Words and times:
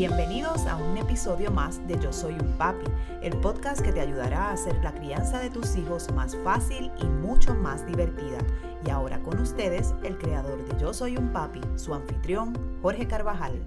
Bienvenidos 0.00 0.64
a 0.66 0.76
un 0.76 0.96
episodio 0.96 1.50
más 1.50 1.86
de 1.86 2.00
Yo 2.00 2.10
Soy 2.10 2.32
un 2.32 2.56
Papi, 2.56 2.86
el 3.20 3.38
podcast 3.38 3.82
que 3.82 3.92
te 3.92 4.00
ayudará 4.00 4.48
a 4.48 4.52
hacer 4.52 4.74
la 4.82 4.94
crianza 4.94 5.40
de 5.40 5.50
tus 5.50 5.76
hijos 5.76 6.10
más 6.14 6.34
fácil 6.42 6.90
y 7.02 7.04
mucho 7.04 7.54
más 7.54 7.84
divertida. 7.86 8.38
Y 8.82 8.88
ahora 8.88 9.22
con 9.22 9.38
ustedes, 9.38 9.92
el 10.02 10.16
creador 10.16 10.64
de 10.64 10.80
Yo 10.80 10.94
Soy 10.94 11.18
un 11.18 11.30
Papi, 11.34 11.60
su 11.76 11.92
anfitrión, 11.92 12.56
Jorge 12.80 13.06
Carvajal. 13.06 13.62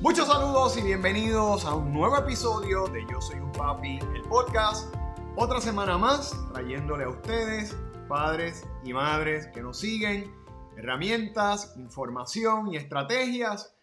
Muchos 0.00 0.26
saludos 0.26 0.76
y 0.78 0.82
bienvenidos 0.82 1.64
a 1.64 1.76
un 1.76 1.92
nuevo 1.92 2.18
episodio 2.18 2.88
de 2.88 3.06
Yo 3.08 3.20
Soy 3.20 3.38
un 3.38 3.52
Papi, 3.52 4.00
el 4.16 4.22
podcast. 4.22 4.92
Otra 5.36 5.60
semana 5.60 5.96
más 5.96 6.34
trayéndole 6.52 7.04
a 7.04 7.10
ustedes, 7.10 7.72
padres 8.08 8.66
y 8.82 8.92
madres 8.92 9.46
que 9.54 9.62
nos 9.62 9.78
siguen, 9.78 10.28
herramientas, 10.76 11.72
información 11.76 12.74
y 12.74 12.78
estrategias 12.78 13.75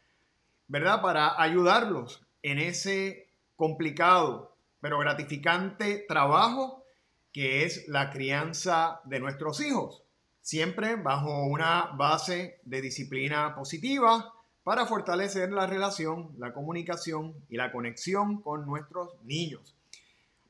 ¿verdad? 0.68 1.02
Para 1.02 1.42
ayudarlos 1.42 2.26
en 2.42 2.60
ese 2.60 3.28
complicado 3.56 4.54
pero 4.84 5.00
gratificante 5.00 6.04
trabajo 6.10 6.84
que 7.32 7.64
es 7.64 7.88
la 7.88 8.10
crianza 8.10 9.00
de 9.06 9.22
nuestros 9.22 9.62
hijos. 9.62 10.04
Siempre 10.42 10.98
bajo 10.98 11.46
una 11.46 11.92
base 11.96 12.60
de 12.66 12.82
disciplina 12.82 13.56
positiva 13.56 14.34
para 14.62 14.86
fortalecer 14.86 15.54
la 15.54 15.68
relación, 15.68 16.36
la 16.38 16.52
comunicación 16.52 17.34
y 17.48 17.56
la 17.56 17.72
conexión 17.72 18.42
con 18.42 18.66
nuestros 18.66 19.16
niños. 19.24 19.74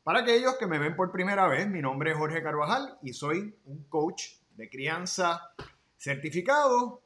Para 0.03 0.21
aquellos 0.21 0.55
que 0.55 0.65
me 0.65 0.79
ven 0.79 0.95
por 0.95 1.11
primera 1.11 1.47
vez, 1.47 1.69
mi 1.69 1.83
nombre 1.83 2.13
es 2.13 2.17
Jorge 2.17 2.41
Carvajal 2.41 2.97
y 3.03 3.13
soy 3.13 3.55
un 3.65 3.83
coach 3.83 4.29
de 4.55 4.67
crianza 4.67 5.53
certificado 5.95 7.02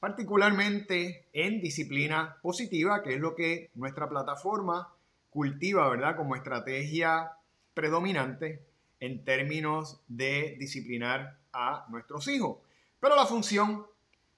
particularmente 0.00 1.26
en 1.32 1.60
disciplina 1.60 2.38
positiva, 2.42 3.02
que 3.02 3.14
es 3.14 3.20
lo 3.20 3.34
que 3.34 3.70
nuestra 3.74 4.08
plataforma 4.08 4.88
cultiva, 5.28 5.88
¿verdad? 5.88 6.16
Como 6.16 6.34
estrategia 6.34 7.32
predominante 7.74 8.64
en 8.98 9.24
términos 9.24 10.00
de 10.08 10.56
disciplinar 10.58 11.38
a 11.52 11.86
nuestros 11.90 12.26
hijos. 12.28 12.58
Pero 12.98 13.14
la 13.14 13.26
función 13.26 13.86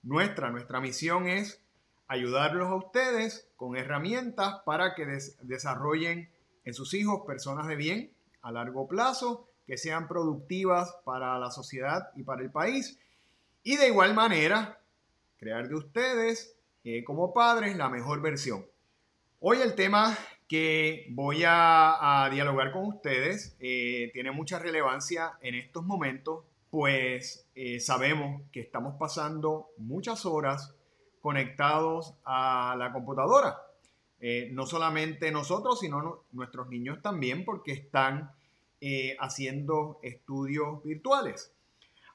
nuestra, 0.03 0.51
nuestra 0.51 0.81
misión 0.81 1.29
es 1.29 1.61
ayudarlos 2.09 2.69
a 2.69 2.75
ustedes 2.75 3.49
con 3.57 3.77
herramientas 3.77 4.57
para 4.67 4.95
que 4.95 5.07
desarrollen 5.43 6.29
en 6.65 6.75
sus 6.75 6.93
hijos 6.95 7.23
personas 7.27 7.69
de 7.69 7.77
bien 7.77 8.13
a 8.43 8.53
largo 8.53 8.89
plazo, 8.89 9.49
que 9.67 9.79
sean 9.79 10.09
productivas 10.09 10.95
para 11.05 11.39
la 11.39 11.51
sociedad 11.51 12.11
y 12.17 12.25
para 12.25 12.43
el 12.43 12.51
país. 12.51 12.99
Y 13.63 13.77
de 13.77 13.89
igual 13.89 14.15
manera, 14.15 14.82
crear 15.43 15.69
de 15.69 15.75
ustedes 15.75 16.57
eh, 16.85 17.03
como 17.03 17.35
padres 17.35 17.77
la 17.77 17.89
mejor 17.89 18.23
versión. 18.23 18.65
Hoy 19.41 19.59
el 19.59 19.75
tema 19.75 20.17
que 20.47 21.09
voy 21.11 21.43
a, 21.45 22.29
dialogar 22.31 22.71
con 22.71 22.85
ustedes 22.87 23.57
eh, 23.59 24.11
tiene 24.13 24.31
mucha 24.31 24.61
relevancia 24.61 25.33
en 25.41 25.57
estos 25.57 25.85
momentos, 25.85 26.45
pues 26.71 27.49
eh, 27.57 27.81
sabemos 27.81 28.43
que 28.53 28.61
estamos 28.61 28.95
pasando 29.01 29.71
muchas 29.79 30.27
horas 30.27 30.77
conectados 31.21 32.15
a 32.25 32.77
la 32.79 32.93
computadora. 32.93 33.57
no 34.53 34.67
solamente 34.67 35.33
nosotros, 35.33 35.81
sino 35.81 36.23
nuestros 36.31 36.69
niños 36.69 37.03
también, 37.03 37.45
porque 37.45 37.73
están 37.73 38.31
haciendo 39.19 39.99
estudios 40.03 40.85
virtuales. 40.85 41.53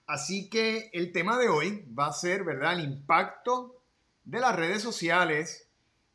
Así 0.08 0.50
que 0.50 0.90
el 0.94 1.12
tema 1.12 1.38
de 1.38 1.50
hoy 1.50 1.86
va 1.94 2.08
a 2.08 2.14
ser, 2.14 2.46
¿verdad?, 2.46 2.80
el 2.80 2.86
impacto 2.86 3.76
de 4.24 4.40
las 4.40 4.56
redes 4.56 4.82
sociales 4.82 5.70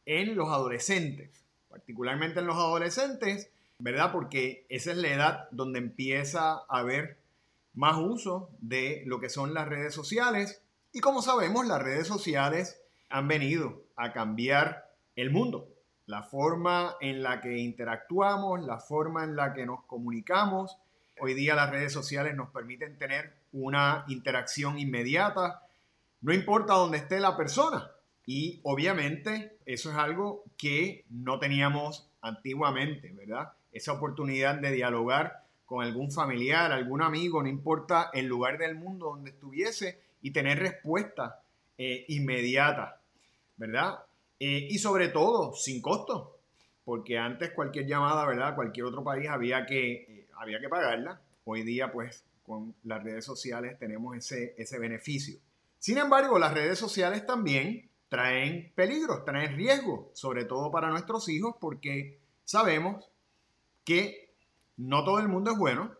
en 0.06 0.34
los 0.34 0.48
adolescentes, 0.48 1.44
particularmente 1.68 2.40
en 2.40 2.46
los 2.46 2.56
adolescentes, 2.56 3.50
¿verdad? 3.78 4.10
Porque 4.10 4.66
esa 4.70 4.92
es 4.92 4.96
la 4.96 5.08
edad 5.08 5.48
donde 5.50 5.78
empieza 5.78 6.52
a 6.52 6.64
haber 6.68 7.18
más 7.74 7.96
uso 7.98 8.50
de 8.60 9.02
lo 9.06 9.20
que 9.20 9.28
son 9.28 9.54
las 9.54 9.68
redes 9.68 9.94
sociales. 9.94 10.62
Y 10.92 11.00
como 11.00 11.20
sabemos, 11.20 11.66
las 11.66 11.82
redes 11.82 12.06
sociales 12.06 12.80
han 13.10 13.28
venido 13.28 13.82
a 13.96 14.12
cambiar 14.12 14.90
el 15.16 15.30
mundo, 15.30 15.68
la 16.06 16.22
forma 16.22 16.96
en 17.00 17.22
la 17.22 17.40
que 17.40 17.58
interactuamos, 17.58 18.62
la 18.62 18.78
forma 18.78 19.24
en 19.24 19.36
la 19.36 19.52
que 19.52 19.66
nos 19.66 19.84
comunicamos. 19.84 20.78
Hoy 21.20 21.34
día 21.34 21.54
las 21.54 21.70
redes 21.70 21.92
sociales 21.92 22.34
nos 22.34 22.50
permiten 22.50 22.96
tener 22.98 23.32
una 23.52 24.04
interacción 24.08 24.78
inmediata, 24.78 25.62
no 26.20 26.32
importa 26.32 26.74
dónde 26.74 26.98
esté 26.98 27.20
la 27.20 27.36
persona. 27.36 27.90
Y 28.24 28.60
obviamente 28.62 29.56
eso 29.66 29.90
es 29.90 29.96
algo 29.96 30.44
que 30.56 31.04
no 31.10 31.38
teníamos 31.38 32.08
antiguamente, 32.20 33.12
¿verdad? 33.12 33.52
Esa 33.72 33.92
oportunidad 33.92 34.56
de 34.56 34.70
dialogar 34.70 35.42
con 35.66 35.84
algún 35.84 36.12
familiar, 36.12 36.70
algún 36.70 37.02
amigo, 37.02 37.42
no 37.42 37.48
importa 37.48 38.10
el 38.12 38.26
lugar 38.26 38.58
del 38.58 38.74
mundo 38.74 39.06
donde 39.06 39.30
estuviese 39.30 39.98
y 40.20 40.30
tener 40.30 40.58
respuesta 40.58 41.40
eh, 41.78 42.04
inmediata, 42.08 43.00
¿verdad? 43.56 43.98
Eh, 44.38 44.68
y 44.70 44.78
sobre 44.78 45.08
todo 45.08 45.54
sin 45.54 45.80
costo, 45.80 46.38
porque 46.84 47.18
antes 47.18 47.52
cualquier 47.52 47.86
llamada, 47.86 48.26
¿verdad? 48.26 48.54
Cualquier 48.54 48.86
otro 48.86 49.02
país 49.02 49.28
había 49.28 49.64
que, 49.66 49.92
eh, 49.92 50.21
había 50.42 50.60
que 50.60 50.68
pagarla. 50.68 51.20
Hoy 51.44 51.62
día 51.62 51.92
pues 51.92 52.24
con 52.42 52.74
las 52.82 53.02
redes 53.02 53.24
sociales 53.24 53.78
tenemos 53.78 54.16
ese, 54.16 54.54
ese 54.58 54.78
beneficio. 54.78 55.38
Sin 55.78 55.98
embargo, 55.98 56.38
las 56.38 56.52
redes 56.52 56.78
sociales 56.78 57.24
también 57.24 57.88
traen 58.08 58.72
peligros, 58.74 59.24
traen 59.24 59.56
riesgos, 59.56 60.06
sobre 60.12 60.44
todo 60.44 60.70
para 60.70 60.90
nuestros 60.90 61.28
hijos, 61.28 61.54
porque 61.60 62.18
sabemos 62.44 63.08
que 63.84 64.34
no 64.76 65.04
todo 65.04 65.20
el 65.20 65.28
mundo 65.28 65.52
es 65.52 65.58
bueno 65.58 65.92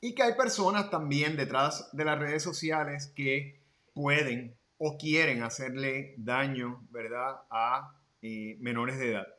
y 0.00 0.14
que 0.14 0.22
hay 0.22 0.34
personas 0.34 0.90
también 0.90 1.36
detrás 1.36 1.88
de 1.92 2.04
las 2.04 2.18
redes 2.18 2.42
sociales 2.42 3.12
que 3.14 3.60
pueden 3.94 4.54
o 4.78 4.96
quieren 4.98 5.42
hacerle 5.42 6.14
daño, 6.18 6.86
¿verdad?, 6.90 7.36
a 7.50 7.94
eh, 8.22 8.56
menores 8.60 8.98
de 8.98 9.12
edad. 9.12 9.37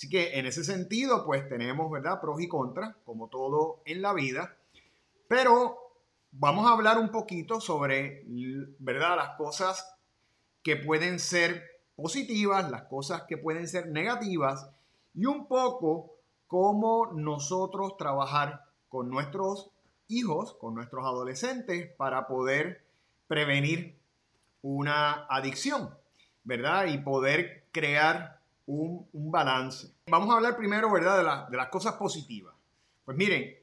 Así 0.00 0.08
que 0.08 0.38
en 0.38 0.46
ese 0.46 0.64
sentido, 0.64 1.26
pues 1.26 1.46
tenemos, 1.46 1.90
¿verdad?, 1.90 2.22
pros 2.22 2.40
y 2.40 2.48
contras, 2.48 2.96
como 3.04 3.28
todo 3.28 3.82
en 3.84 4.00
la 4.00 4.14
vida. 4.14 4.56
Pero 5.28 5.76
vamos 6.32 6.66
a 6.66 6.72
hablar 6.72 6.96
un 6.96 7.10
poquito 7.10 7.60
sobre, 7.60 8.24
¿verdad? 8.78 9.16
Las 9.16 9.36
cosas 9.36 9.94
que 10.62 10.76
pueden 10.76 11.18
ser 11.18 11.82
positivas, 11.96 12.70
las 12.70 12.84
cosas 12.84 13.24
que 13.28 13.36
pueden 13.36 13.68
ser 13.68 13.88
negativas 13.88 14.70
y 15.12 15.26
un 15.26 15.46
poco 15.46 16.14
cómo 16.46 17.12
nosotros 17.12 17.98
trabajar 17.98 18.64
con 18.88 19.10
nuestros 19.10 19.68
hijos, 20.08 20.54
con 20.54 20.74
nuestros 20.76 21.04
adolescentes 21.04 21.90
para 21.98 22.26
poder 22.26 22.86
prevenir 23.28 23.98
una 24.62 25.26
adicción, 25.28 25.94
¿verdad? 26.42 26.86
Y 26.86 26.96
poder 26.96 27.66
crear 27.70 28.39
un, 28.66 29.08
balance. 29.12 29.88
Vamos 30.06 30.30
a 30.30 30.36
hablar 30.36 30.56
primero, 30.56 30.90
¿verdad? 30.90 31.46
De, 31.46 31.50
de 31.52 31.56
las 31.56 31.68
cosas 31.68 31.94
positivas. 31.94 32.54
Pues 33.04 33.16
miren, 33.16 33.60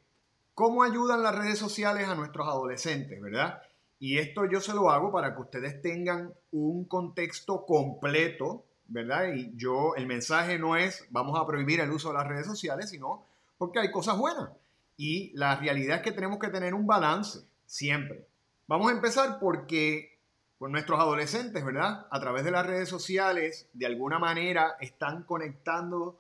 ¿Cómo 0.58 0.82
ayudan 0.82 1.22
las 1.22 1.36
redes 1.36 1.60
sociales 1.60 2.10
a 2.10 2.16
nuestros 2.16 2.48
adolescentes, 2.48 3.22
verdad? 3.22 3.62
Y 4.00 4.18
esto 4.18 4.44
yo 4.46 4.60
se 4.60 4.74
lo 4.74 4.90
hago 4.90 5.12
para 5.12 5.36
que 5.36 5.42
ustedes 5.42 5.84
tengan 5.84 6.34
un 6.50 6.86
contexto 6.86 7.64
completo, 7.64 8.66
¿verdad? 8.88 9.34
Y 9.36 9.56
yo, 9.56 9.94
el 9.96 10.08
mensaje 10.08 10.58
no 10.58 10.76
es 10.76 11.06
vamos 11.12 11.40
a 11.40 11.46
prohibir 11.46 11.80
el 11.80 11.92
uso 11.92 12.08
de 12.08 12.16
las 12.16 12.28
redes 12.28 12.48
sociales, 12.48 12.90
sino 12.90 13.24
porque 13.60 13.78
hay 13.78 13.92
cosas 13.92 14.18
buenas. 14.18 14.50
Y 14.98 15.32
la 15.38 15.58
realidad 15.58 15.98
es 15.98 16.02
que 16.02 16.12
tenemos 16.12 16.40
que 16.40 16.48
tener 16.48 16.74
un 16.74 16.88
balance 16.88 17.42
siempre. 17.68 18.26
Vamos 18.66 18.90
a 18.90 18.96
empezar 18.96 19.38
porque 19.40 20.17
con 20.58 20.72
nuestros 20.72 21.00
adolescentes, 21.00 21.64
¿verdad? 21.64 22.08
A 22.10 22.20
través 22.20 22.44
de 22.44 22.52
las 22.52 22.66
redes 22.66 22.90
sociales, 22.90 23.70
de 23.74 23.86
alguna 23.86 24.18
manera 24.18 24.76
están 24.80 25.24
conectando, 25.24 26.20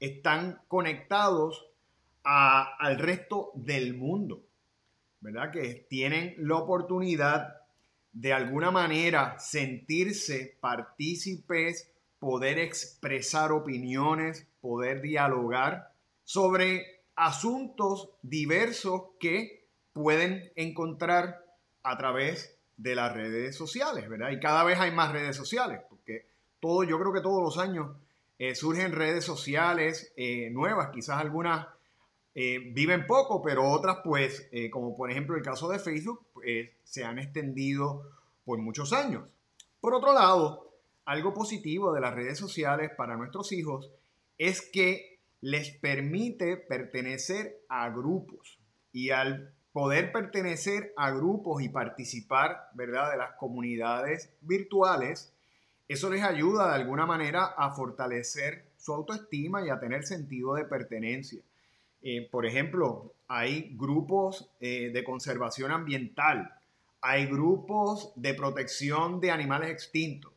están 0.00 0.60
conectados 0.68 1.66
al 2.24 2.98
resto 2.98 3.52
del 3.54 3.94
mundo, 3.94 4.42
¿verdad? 5.20 5.52
Que 5.52 5.86
tienen 5.88 6.34
la 6.38 6.56
oportunidad 6.56 7.60
de 8.12 8.32
alguna 8.32 8.70
manera 8.72 9.38
sentirse 9.38 10.56
partícipes, 10.60 11.92
poder 12.18 12.58
expresar 12.58 13.52
opiniones, 13.52 14.48
poder 14.60 15.02
dialogar 15.02 15.92
sobre 16.24 17.02
asuntos 17.14 18.10
diversos 18.22 19.02
que 19.20 19.68
pueden 19.92 20.50
encontrar 20.56 21.44
a 21.82 21.96
través 21.96 22.55
de 22.76 22.94
las 22.94 23.12
redes 23.12 23.56
sociales, 23.56 24.08
¿verdad? 24.08 24.30
Y 24.30 24.40
cada 24.40 24.64
vez 24.64 24.78
hay 24.78 24.90
más 24.92 25.12
redes 25.12 25.36
sociales, 25.36 25.80
porque 25.88 26.26
todo, 26.60 26.84
yo 26.84 26.98
creo 26.98 27.12
que 27.12 27.20
todos 27.20 27.42
los 27.42 27.58
años 27.58 27.96
eh, 28.38 28.54
surgen 28.54 28.92
redes 28.92 29.24
sociales 29.24 30.12
eh, 30.16 30.50
nuevas, 30.50 30.90
quizás 30.92 31.20
algunas 31.20 31.66
eh, 32.34 32.58
viven 32.74 33.06
poco, 33.06 33.42
pero 33.42 33.70
otras 33.70 33.98
pues, 34.04 34.50
como 34.70 34.94
por 34.94 35.10
ejemplo 35.10 35.36
el 35.36 35.42
caso 35.42 35.68
de 35.68 35.78
Facebook, 35.78 36.26
pues, 36.34 36.70
se 36.84 37.02
han 37.02 37.18
extendido 37.18 38.10
por 38.44 38.58
muchos 38.58 38.92
años. 38.92 39.24
Por 39.80 39.94
otro 39.94 40.12
lado, 40.12 40.70
algo 41.06 41.32
positivo 41.32 41.94
de 41.94 42.00
las 42.00 42.14
redes 42.14 42.38
sociales 42.38 42.90
para 42.94 43.16
nuestros 43.16 43.52
hijos 43.52 43.90
es 44.36 44.60
que 44.60 45.18
les 45.40 45.70
permite 45.70 46.58
pertenecer 46.58 47.60
a 47.68 47.88
grupos 47.88 48.58
y 48.92 49.10
al 49.10 49.54
poder 49.76 50.10
pertenecer 50.10 50.94
a 50.96 51.10
grupos 51.10 51.62
y 51.62 51.68
participar, 51.68 52.70
¿verdad?, 52.72 53.10
de 53.10 53.18
las 53.18 53.32
comunidades 53.32 54.32
virtuales, 54.40 55.34
eso 55.86 56.08
les 56.08 56.22
ayuda 56.22 56.68
de 56.68 56.76
alguna 56.76 57.04
manera 57.04 57.44
a 57.44 57.74
fortalecer 57.74 58.64
su 58.78 58.94
autoestima 58.94 59.66
y 59.66 59.68
a 59.68 59.78
tener 59.78 60.04
sentido 60.04 60.54
de 60.54 60.64
pertenencia. 60.64 61.42
Eh, 62.00 62.26
por 62.30 62.46
ejemplo, 62.46 63.12
hay 63.28 63.76
grupos 63.76 64.48
eh, 64.60 64.92
de 64.94 65.04
conservación 65.04 65.70
ambiental, 65.70 66.54
hay 67.02 67.26
grupos 67.26 68.14
de 68.16 68.32
protección 68.32 69.20
de 69.20 69.30
animales 69.30 69.68
extintos, 69.68 70.32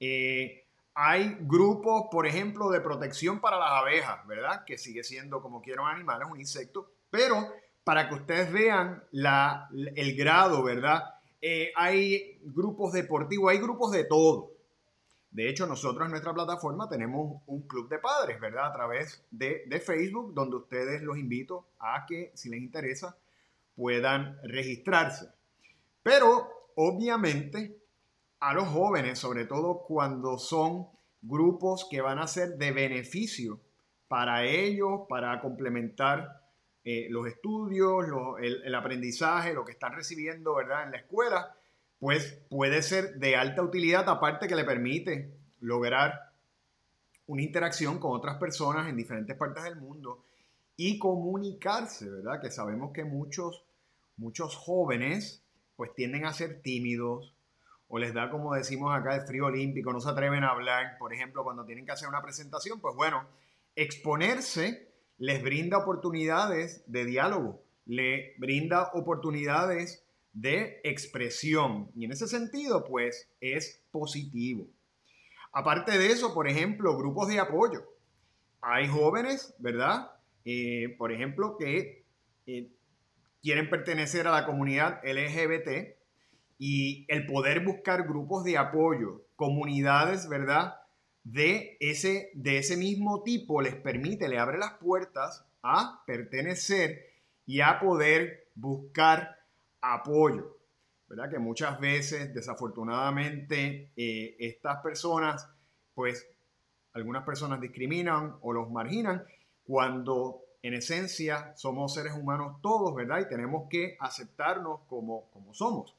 eh, 0.00 0.64
hay 0.92 1.36
grupos, 1.42 2.08
por 2.10 2.26
ejemplo, 2.26 2.68
de 2.68 2.80
protección 2.80 3.40
para 3.40 3.60
las 3.60 3.70
abejas, 3.70 4.26
¿verdad? 4.26 4.64
Que 4.64 4.76
sigue 4.76 5.04
siendo 5.04 5.40
como 5.40 5.62
quieran 5.62 5.86
animales, 5.86 6.26
un 6.28 6.40
insecto, 6.40 6.90
pero 7.10 7.52
para 7.84 8.08
que 8.08 8.14
ustedes 8.14 8.52
vean 8.52 9.02
la, 9.10 9.68
el 9.72 10.16
grado, 10.16 10.62
¿verdad? 10.62 11.04
hay 11.74 12.38
grupos 12.44 12.92
deportivos, 12.92 13.50
hay 13.50 13.58
grupos 13.58 13.90
de 13.90 14.04
todo. 14.04 14.52
De 15.32 15.48
hecho, 15.48 15.66
nosotros 15.66 16.04
en 16.04 16.10
nuestra 16.10 16.34
plataforma 16.34 16.90
tenemos 16.90 17.42
un 17.46 17.66
club 17.66 17.88
de 17.88 17.98
padres, 17.98 18.38
¿verdad? 18.38 18.66
A 18.66 18.72
través 18.74 19.24
de, 19.30 19.82
Facebook, 19.84 20.34
donde 20.34 20.56
ustedes 20.56 21.02
los 21.02 21.16
invito 21.16 21.68
a 21.78 22.04
que, 22.06 22.32
si 22.34 22.50
les 22.50 22.60
interesa, 22.60 23.16
puedan 23.74 24.38
registrarse. 24.42 25.30
Pero, 26.02 26.68
obviamente, 26.76 27.78
a 28.40 28.52
los 28.52 28.68
jóvenes, 28.68 29.18
sobre 29.18 29.46
todo 29.46 29.84
cuando 29.86 30.36
son 30.36 30.88
grupos 31.22 31.88
que 31.90 32.02
van 32.02 32.18
a 32.18 32.26
ser 32.26 32.58
de 32.58 32.72
beneficio 32.72 33.58
para 34.08 34.44
ellos, 34.44 35.06
para 35.08 35.40
complementar 35.40 36.41
eh, 36.84 37.06
los 37.10 37.26
estudios, 37.26 38.04
el, 38.40 38.62
el 38.64 38.74
aprendizaje, 38.74 39.54
lo 39.54 39.64
que 39.64 39.72
están 39.72 39.94
recibiendo, 39.94 40.54
¿verdad? 40.54 40.84
En 40.84 40.92
la 40.92 40.98
escuela, 40.98 41.54
pues 42.00 42.40
puede 42.50 42.82
ser 42.82 43.14
de 43.20 43.36
alta 43.36 43.62
utilidad, 43.62 44.08
aparte 44.08 44.48
que 44.48 44.56
le 44.56 44.64
permite 44.64 45.32
lograr 45.60 46.32
una 47.26 47.42
interacción 47.42 47.98
con 47.98 48.12
otras 48.12 48.36
personas 48.38 48.88
en 48.88 48.96
diferentes 48.96 49.36
partes 49.36 49.62
del 49.64 49.76
mundo 49.76 50.24
y 50.76 50.98
comunicarse, 50.98 52.10
¿verdad? 52.10 52.40
Que 52.40 52.50
sabemos 52.50 52.92
que 52.92 53.04
muchos, 53.04 53.62
muchos 54.16 54.56
jóvenes 54.56 55.44
pues 55.76 55.94
tienden 55.94 56.26
a 56.26 56.32
ser 56.32 56.60
tímidos 56.62 57.34
o 57.88 57.98
les 57.98 58.14
da, 58.14 58.30
como 58.30 58.54
decimos 58.54 58.92
acá, 58.94 59.14
el 59.14 59.26
frío 59.26 59.46
olímpico, 59.46 59.92
no 59.92 60.00
se 60.00 60.08
atreven 60.08 60.44
a 60.44 60.50
hablar, 60.50 60.96
por 60.98 61.12
ejemplo, 61.12 61.44
cuando 61.44 61.64
tienen 61.64 61.84
que 61.84 61.92
hacer 61.92 62.08
una 62.08 62.22
presentación, 62.22 62.80
pues 62.80 62.96
bueno, 62.96 63.26
exponerse 63.76 64.91
les 65.22 65.40
brinda 65.40 65.78
oportunidades 65.78 66.82
de 66.88 67.04
diálogo, 67.04 67.62
le 67.86 68.34
brinda 68.38 68.90
oportunidades 68.92 70.04
de 70.32 70.80
expresión. 70.82 71.92
Y 71.94 72.06
en 72.06 72.10
ese 72.10 72.26
sentido, 72.26 72.84
pues 72.84 73.30
es 73.40 73.84
positivo. 73.92 74.66
Aparte 75.52 75.96
de 75.96 76.08
eso, 76.08 76.34
por 76.34 76.48
ejemplo, 76.48 76.96
grupos 76.96 77.28
de 77.28 77.38
apoyo. 77.38 77.84
Hay 78.62 78.88
jóvenes, 78.88 79.54
¿verdad? 79.60 80.10
Eh, 80.44 80.96
por 80.98 81.12
ejemplo, 81.12 81.56
que 81.56 82.04
eh, 82.48 82.72
quieren 83.40 83.70
pertenecer 83.70 84.26
a 84.26 84.32
la 84.32 84.44
comunidad 84.44 85.02
LGBT 85.04 85.98
y 86.58 87.06
el 87.06 87.26
poder 87.26 87.64
buscar 87.64 88.08
grupos 88.08 88.42
de 88.42 88.58
apoyo, 88.58 89.22
comunidades, 89.36 90.28
¿verdad? 90.28 90.74
De 91.24 91.76
ese, 91.80 92.30
de 92.34 92.58
ese 92.58 92.76
mismo 92.76 93.22
tipo 93.22 93.62
les 93.62 93.76
permite, 93.76 94.28
le 94.28 94.38
abre 94.38 94.58
las 94.58 94.74
puertas 94.74 95.44
a 95.62 96.02
pertenecer 96.06 97.06
y 97.46 97.60
a 97.60 97.78
poder 97.78 98.48
buscar 98.54 99.38
apoyo, 99.80 100.58
¿verdad? 101.08 101.30
Que 101.30 101.38
muchas 101.38 101.78
veces, 101.80 102.34
desafortunadamente, 102.34 103.92
eh, 103.96 104.36
estas 104.38 104.82
personas, 104.82 105.48
pues, 105.94 106.26
algunas 106.92 107.24
personas 107.24 107.60
discriminan 107.60 108.36
o 108.42 108.52
los 108.52 108.70
marginan 108.70 109.24
cuando 109.64 110.42
en 110.62 110.74
esencia 110.74 111.52
somos 111.56 111.94
seres 111.94 112.14
humanos 112.14 112.60
todos, 112.62 112.94
¿verdad? 112.94 113.20
Y 113.20 113.28
tenemos 113.28 113.68
que 113.68 113.96
aceptarnos 113.98 114.80
como, 114.88 115.30
como 115.30 115.54
somos. 115.54 115.94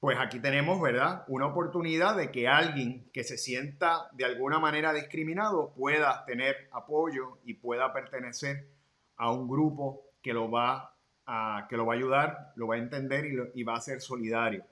Pues 0.00 0.16
aquí 0.20 0.38
tenemos, 0.38 0.80
¿verdad? 0.80 1.24
Una 1.26 1.46
oportunidad 1.46 2.16
de 2.16 2.30
que 2.30 2.46
alguien 2.46 3.10
que 3.12 3.24
se 3.24 3.36
sienta 3.36 4.08
de 4.12 4.24
alguna 4.24 4.60
manera 4.60 4.92
discriminado 4.92 5.72
pueda 5.74 6.24
tener 6.24 6.68
apoyo 6.70 7.38
y 7.44 7.54
pueda 7.54 7.92
pertenecer 7.92 8.68
a 9.16 9.32
un 9.32 9.48
grupo 9.48 10.04
que 10.22 10.32
lo 10.32 10.50
va 10.50 10.94
que 11.68 11.76
lo 11.76 11.84
va 11.84 11.92
a 11.92 11.96
ayudar, 11.96 12.52
lo 12.56 12.68
va 12.68 12.76
a 12.76 12.78
entender 12.78 13.26
y, 13.54 13.62
va 13.62 13.76
a 13.76 13.80
ser 13.82 14.00
solidario. 14.00 14.64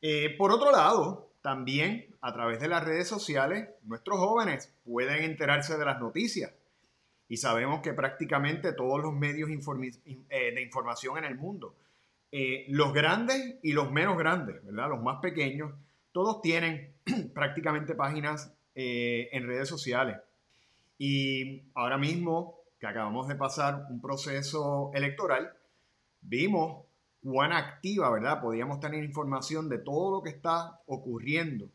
Eh, 0.00 0.34
por 0.38 0.50
otro 0.50 0.72
lado, 0.72 1.28
también 1.42 2.16
a 2.22 2.32
través 2.32 2.60
de 2.60 2.68
las 2.68 2.82
redes 2.82 3.06
sociales, 3.06 3.68
nuestros 3.82 4.18
jóvenes 4.18 4.72
pueden 4.86 5.22
enterarse 5.22 5.76
de 5.76 5.84
las 5.84 6.00
noticias. 6.00 6.52
Y 7.28 7.36
sabemos 7.36 7.82
que 7.82 7.92
prácticamente 7.92 8.72
todos 8.72 9.02
los 9.02 9.12
medios 9.12 9.50
eh, 9.50 10.54
de 10.54 10.62
información 10.62 11.18
en 11.18 11.24
el 11.24 11.36
mundo, 11.36 11.74
eh, 12.32 12.66
los 12.68 12.92
grandes 12.92 13.58
y 13.62 13.72
los 13.72 13.90
menos 13.90 14.18
grandes, 14.18 14.64
¿verdad? 14.64 14.88
Los 14.88 15.02
más 15.02 15.20
pequeños, 15.20 15.72
todos 16.12 16.40
tienen 16.42 16.94
prácticamente 17.34 17.94
páginas 17.94 18.52
en 18.78 19.46
redes 19.46 19.70
sociales. 19.70 20.18
Y 20.98 21.62
ahora 21.74 21.96
mismo 21.96 22.60
que 22.78 22.86
acabamos 22.86 23.28
de 23.28 23.34
pasar 23.34 23.86
un 23.90 24.00
proceso 24.00 24.90
electoral, 24.94 25.52
vimos 26.20 26.84
cuán 27.22 27.52
activa, 27.52 28.10
¿verdad? 28.10 28.40
Podíamos 28.40 28.80
tener 28.80 29.02
información 29.02 29.68
de 29.68 29.78
todo 29.78 30.16
lo 30.16 30.22
que 30.22 30.30
está 30.30 30.80
ocurriendo 30.86 31.70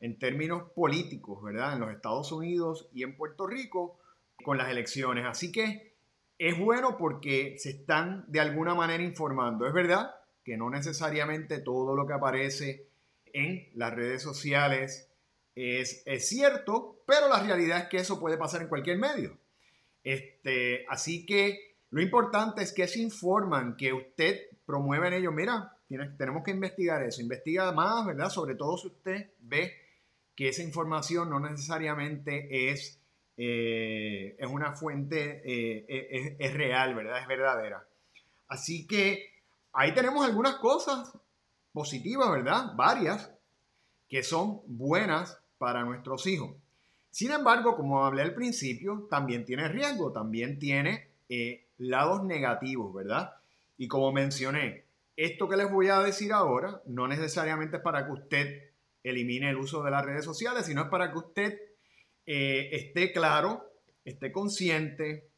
en 0.00 0.18
términos 0.18 0.70
políticos, 0.74 1.42
¿verdad? 1.42 1.74
En 1.74 1.80
los 1.80 1.90
Estados 1.90 2.32
Unidos 2.32 2.88
y 2.92 3.04
en 3.04 3.16
Puerto 3.16 3.46
Rico 3.46 3.98
con 4.44 4.58
las 4.58 4.68
elecciones. 4.68 5.24
Así 5.26 5.52
que 5.52 5.91
es 6.38 6.58
bueno 6.58 6.96
porque 6.96 7.56
se 7.58 7.70
están 7.70 8.24
de 8.28 8.40
alguna 8.40 8.74
manera 8.74 9.02
informando. 9.02 9.66
Es 9.66 9.72
verdad 9.72 10.14
que 10.44 10.56
no 10.56 10.70
necesariamente 10.70 11.58
todo 11.58 11.94
lo 11.94 12.06
que 12.06 12.14
aparece 12.14 12.86
en 13.32 13.68
las 13.74 13.94
redes 13.94 14.22
sociales 14.22 15.08
es, 15.54 16.02
cierto, 16.28 17.02
pero 17.06 17.28
la 17.28 17.42
realidad 17.42 17.78
es 17.78 17.88
que 17.88 17.98
eso 17.98 18.18
puede 18.18 18.38
pasar 18.38 18.62
en 18.62 18.68
cualquier 18.68 18.98
medio. 18.98 19.38
Este, 20.02 20.84
así 20.88 21.26
que 21.26 21.76
lo 21.90 22.00
importante 22.00 22.62
es 22.62 22.72
que 22.72 22.88
se 22.88 23.00
informan, 23.00 23.76
que 23.76 23.92
usted 23.92 24.40
promueve 24.64 25.08
en 25.08 25.14
ellos. 25.14 25.34
Mira, 25.34 25.76
tenemos 26.16 26.42
que 26.42 26.52
investigar 26.52 27.02
eso. 27.02 27.20
Investiga 27.20 27.70
más, 27.72 28.06
¿verdad? 28.06 28.30
Sobre 28.30 28.54
todo 28.54 28.78
si 28.78 28.86
usted 28.88 29.30
ve 29.40 29.74
que 30.34 30.48
esa 30.48 30.62
información 30.62 31.28
no 31.28 31.38
necesariamente 31.38 32.70
es, 32.70 32.98
eh, 33.44 34.36
es 34.38 34.48
una 34.48 34.72
fuente, 34.72 35.42
eh, 35.44 36.36
es, 36.38 36.54
real, 36.54 36.94
¿verdad? 36.94 37.20
Es 37.20 37.26
verdadera. 37.26 37.84
Así 38.46 38.86
que 38.86 39.30
ahí 39.72 39.92
tenemos 39.94 40.24
algunas 40.24 40.56
cosas 40.56 41.12
positivas, 41.72 42.30
¿verdad? 42.30 42.74
Varias 42.76 43.32
que 44.08 44.22
son 44.22 44.60
buenas 44.66 45.40
para 45.58 45.82
nuestros 45.82 46.24
hijos. 46.28 46.54
Sin 47.10 47.32
embargo, 47.32 47.74
como 47.74 48.04
hablé 48.04 48.22
al 48.22 48.34
principio, 48.34 49.08
también 49.10 49.44
tiene 49.44 49.66
riesgo, 49.66 50.12
también 50.12 50.60
tiene 50.60 51.08
eh, 51.28 51.64
lados 51.78 52.22
negativos, 52.22 52.94
¿verdad? 52.94 53.34
Y 53.76 53.88
como 53.88 54.12
mencioné, 54.12 54.84
esto 55.16 55.48
que 55.48 55.56
les 55.56 55.68
voy 55.68 55.88
a 55.88 55.98
decir 55.98 56.32
ahora 56.32 56.80
no 56.86 57.08
necesariamente 57.08 57.78
es 57.78 57.82
para 57.82 58.06
que 58.06 58.12
usted 58.12 58.70
elimine 59.02 59.50
el 59.50 59.56
uso 59.56 59.82
de 59.82 59.90
las 59.90 60.06
redes 60.06 60.24
sociales, 60.24 60.64
sino 60.64 60.82
es 60.82 60.88
para 60.88 61.10
que 61.10 61.18
usted 61.18 61.71
eh, 62.26 62.68
esté 62.72 63.12
claro, 63.12 63.72
esté 64.04 64.30
consciente, 64.30 65.28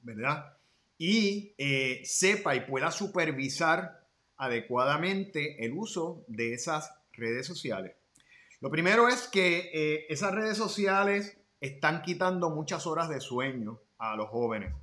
¿verdad? 0.00 0.56
Y 0.98 1.54
eh, 1.56 2.02
sepa 2.04 2.54
y 2.54 2.60
pueda 2.60 2.90
supervisar 2.90 4.06
adecuadamente 4.36 5.64
el 5.64 5.72
uso 5.72 6.24
de 6.28 6.54
esas 6.54 6.92
redes 7.12 7.46
sociales. 7.46 7.94
Lo 8.60 8.70
primero 8.70 9.08
es 9.08 9.26
que 9.26 9.70
eh, 9.72 10.06
esas 10.08 10.34
redes 10.34 10.56
sociales 10.56 11.38
están 11.60 12.02
quitando 12.02 12.50
muchas 12.50 12.86
horas 12.86 13.08
de 13.08 13.20
sueño 13.20 13.80
a 13.98 14.16
los 14.16 14.28
jóvenes. 14.28 14.74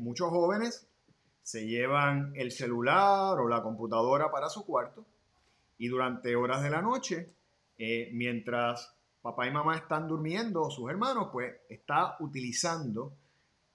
Muchos 0.00 0.30
jóvenes 0.30 0.88
se 1.42 1.66
llevan 1.66 2.32
el 2.34 2.50
celular 2.50 3.38
o 3.38 3.48
la 3.48 3.62
computadora 3.62 4.30
para 4.30 4.48
su 4.48 4.66
cuarto 4.66 5.06
y 5.78 5.86
durante 5.86 6.34
horas 6.34 6.64
de 6.64 6.70
la 6.70 6.82
noche, 6.82 7.28
mientras 8.10 8.91
papá 9.22 9.46
y 9.46 9.52
mamá 9.52 9.76
están 9.76 10.08
durmiendo 10.08 10.68
sus 10.70 10.90
hermanos, 10.90 11.28
pues 11.32 11.54
está 11.68 12.16
utilizando 12.20 13.16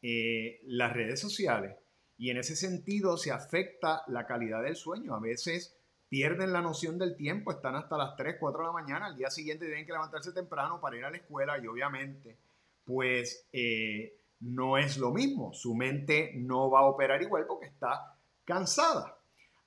eh, 0.01 0.59
las 0.65 0.93
redes 0.93 1.19
sociales 1.19 1.75
y 2.17 2.29
en 2.29 2.37
ese 2.37 2.55
sentido 2.55 3.17
se 3.17 3.31
afecta 3.31 4.03
la 4.07 4.25
calidad 4.25 4.63
del 4.63 4.75
sueño. 4.75 5.15
A 5.15 5.19
veces 5.19 5.75
pierden 6.09 6.53
la 6.53 6.61
noción 6.61 6.97
del 6.97 7.15
tiempo, 7.15 7.51
están 7.51 7.75
hasta 7.75 7.97
las 7.97 8.15
3, 8.15 8.35
4 8.39 8.59
de 8.59 8.65
la 8.67 8.73
mañana, 8.73 9.05
al 9.07 9.17
día 9.17 9.29
siguiente 9.29 9.65
tienen 9.65 9.85
que 9.85 9.93
levantarse 9.93 10.33
temprano 10.33 10.79
para 10.81 10.97
ir 10.97 11.05
a 11.05 11.11
la 11.11 11.17
escuela 11.17 11.57
y 11.57 11.67
obviamente 11.67 12.37
pues 12.83 13.47
eh, 13.51 14.17
no 14.39 14.77
es 14.77 14.97
lo 14.97 15.11
mismo, 15.11 15.53
su 15.53 15.75
mente 15.75 16.31
no 16.35 16.69
va 16.69 16.81
a 16.81 16.85
operar 16.85 17.21
igual 17.21 17.45
porque 17.47 17.67
está 17.67 18.17
cansada. 18.45 19.17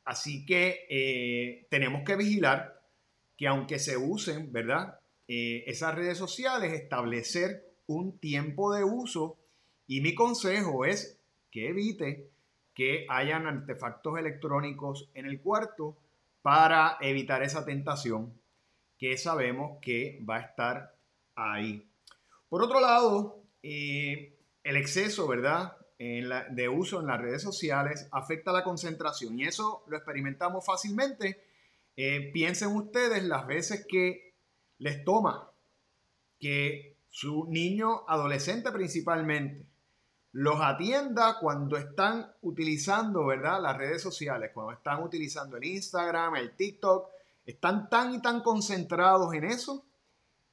Así 0.05 0.47
que 0.47 0.87
eh, 0.89 1.67
tenemos 1.71 2.03
que 2.05 2.17
vigilar 2.17 2.81
que 3.37 3.47
aunque 3.47 3.79
se 3.79 3.97
usen, 3.97 4.53
¿verdad? 4.53 5.00
Eh, 5.33 5.63
esas 5.71 5.95
redes 5.95 6.19
sociales, 6.19 6.73
establecer 6.73 7.65
un 7.87 8.19
tiempo 8.19 8.75
de 8.75 8.83
uso 8.83 9.39
y 9.87 10.01
mi 10.01 10.13
consejo 10.13 10.85
es 10.85 11.21
que 11.53 11.69
evite 11.69 12.33
que 12.75 13.07
hayan 13.09 13.47
artefactos 13.47 14.19
electrónicos 14.19 15.09
en 15.15 15.27
el 15.27 15.41
cuarto 15.41 15.97
para 16.43 16.99
evitar 17.01 17.45
esa 17.45 17.65
tentación 17.65 18.41
que 18.99 19.17
sabemos 19.17 19.79
que 19.81 20.21
va 20.29 20.39
a 20.39 20.41
estar 20.41 20.97
ahí. 21.37 21.89
Por 22.49 22.65
otro 22.65 22.81
lado, 22.81 23.41
eh, 23.63 24.37
el 24.65 24.77
exceso, 24.77 25.29
¿verdad? 25.29 25.77
de 25.97 26.69
uso 26.71 26.99
en 26.99 27.07
las 27.07 27.21
redes 27.21 27.43
sociales 27.43 28.09
afecta 28.11 28.53
la 28.53 28.65
concentración 28.65 29.39
y 29.39 29.45
eso 29.45 29.85
lo 29.87 29.97
experimentamos 29.97 30.65
fácilmente. 30.67 31.45
Eh, 31.95 32.31
piensen 32.33 32.75
ustedes 32.75 33.23
las 33.23 33.47
veces 33.47 33.87
que 33.87 34.30
les 34.81 35.05
toma 35.05 35.51
que 36.39 36.97
su 37.09 37.47
niño 37.49 38.03
adolescente 38.09 38.71
principalmente 38.73 39.67
los 40.33 40.61
atienda 40.61 41.39
cuando 41.41 41.77
están 41.77 42.33
utilizando, 42.43 43.27
¿verdad? 43.27 43.61
Las 43.61 43.77
redes 43.77 44.01
sociales, 44.01 44.53
cuando 44.55 44.73
están 44.73 45.03
utilizando 45.03 45.57
el 45.57 45.65
Instagram, 45.65 46.37
el 46.37 46.55
TikTok, 46.55 47.09
están 47.45 47.89
tan 47.89 48.15
y 48.15 48.23
tan 48.23 48.43
concentrados 48.43 49.35
en 49.35 49.45
eso 49.45 49.85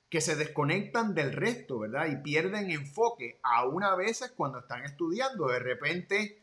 que 0.09 0.19
se 0.19 0.35
desconectan 0.35 1.13
del 1.13 1.33
resto, 1.33 1.79
¿verdad? 1.79 2.07
Y 2.07 2.17
pierden 2.17 2.71
enfoque, 2.71 3.39
aún 3.43 3.83
a 3.83 3.95
veces 3.95 4.31
cuando 4.35 4.59
están 4.59 4.83
estudiando. 4.83 5.47
De 5.47 5.59
repente, 5.59 6.41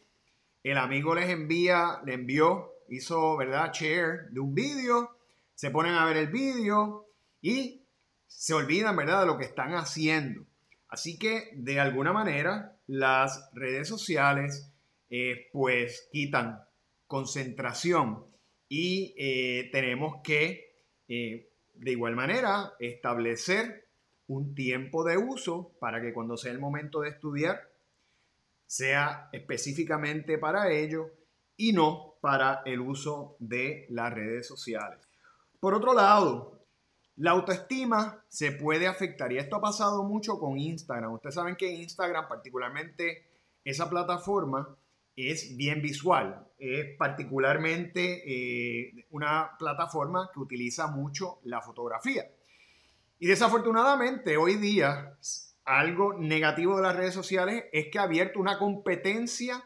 el 0.62 0.79
amigo 0.79 1.14
les 1.14 1.31
envía, 1.31 2.00
le 2.05 2.14
envió, 2.14 2.73
hizo, 2.88 3.37
¿verdad? 3.37 3.73
Share 3.73 4.29
de 4.31 4.38
un 4.38 4.55
vídeo, 4.55 5.17
se 5.55 5.71
ponen 5.71 5.95
a 5.95 6.05
ver 6.05 6.19
el 6.19 6.29
vídeo 6.29 7.07
y 7.44 7.82
se 8.26 8.54
olvidan, 8.54 8.96
¿verdad? 8.96 9.20
De 9.20 9.26
lo 9.26 9.36
que 9.36 9.44
están 9.44 9.74
haciendo. 9.74 10.46
Así 10.88 11.18
que, 11.18 11.50
de 11.52 11.78
alguna 11.78 12.10
manera, 12.10 12.78
las 12.86 13.50
redes 13.52 13.86
sociales 13.86 14.72
eh, 15.10 15.50
pues 15.52 16.08
quitan 16.10 16.62
concentración 17.06 18.24
y 18.66 19.14
eh, 19.18 19.68
tenemos 19.72 20.22
que 20.24 20.78
eh, 21.06 21.50
de 21.74 21.90
igual 21.90 22.16
manera 22.16 22.72
establecer 22.80 23.88
un 24.26 24.54
tiempo 24.54 25.04
de 25.04 25.18
uso 25.18 25.76
para 25.78 26.00
que 26.00 26.14
cuando 26.14 26.38
sea 26.38 26.50
el 26.50 26.60
momento 26.60 27.02
de 27.02 27.10
estudiar 27.10 27.60
sea 28.66 29.28
específicamente 29.32 30.38
para 30.38 30.72
ello 30.72 31.10
y 31.58 31.74
no 31.74 32.14
para 32.22 32.62
el 32.64 32.80
uso 32.80 33.36
de 33.38 33.84
las 33.90 34.14
redes 34.14 34.48
sociales. 34.48 35.06
Por 35.60 35.74
otro 35.74 35.92
lado, 35.92 36.53
la 37.16 37.30
autoestima 37.30 38.25
se 38.28 38.52
puede 38.52 38.87
afectar 38.87 39.33
y 39.33 39.38
esto 39.38 39.56
ha 39.56 39.61
pasado 39.61 40.02
mucho 40.02 40.38
con 40.38 40.59
Instagram. 40.59 41.12
Ustedes 41.12 41.37
saben 41.37 41.56
que 41.56 41.71
Instagram, 41.71 42.28
particularmente 42.28 43.26
esa 43.64 43.88
plataforma, 43.88 44.76
es 45.16 45.56
bien 45.56 45.80
visual. 45.80 46.47
Es 46.59 46.97
particularmente 46.97 48.23
eh, 48.26 49.06
una 49.11 49.52
plataforma 49.59 50.30
que 50.33 50.40
utiliza 50.40 50.88
mucho 50.88 51.38
la 51.44 51.61
fotografía. 51.61 52.28
Y 53.21 53.28
desafortunadamente 53.28 54.37
hoy 54.37 54.56
día 54.56 55.16
algo 55.64 56.14
negativo 56.14 56.76
de 56.76 56.83
las 56.83 56.97
redes 56.97 57.14
sociales 57.14 57.64
es 57.73 57.87
que 57.90 57.99
ha 57.99 58.02
abierto 58.02 58.40
una 58.40 58.59
competencia, 58.59 59.62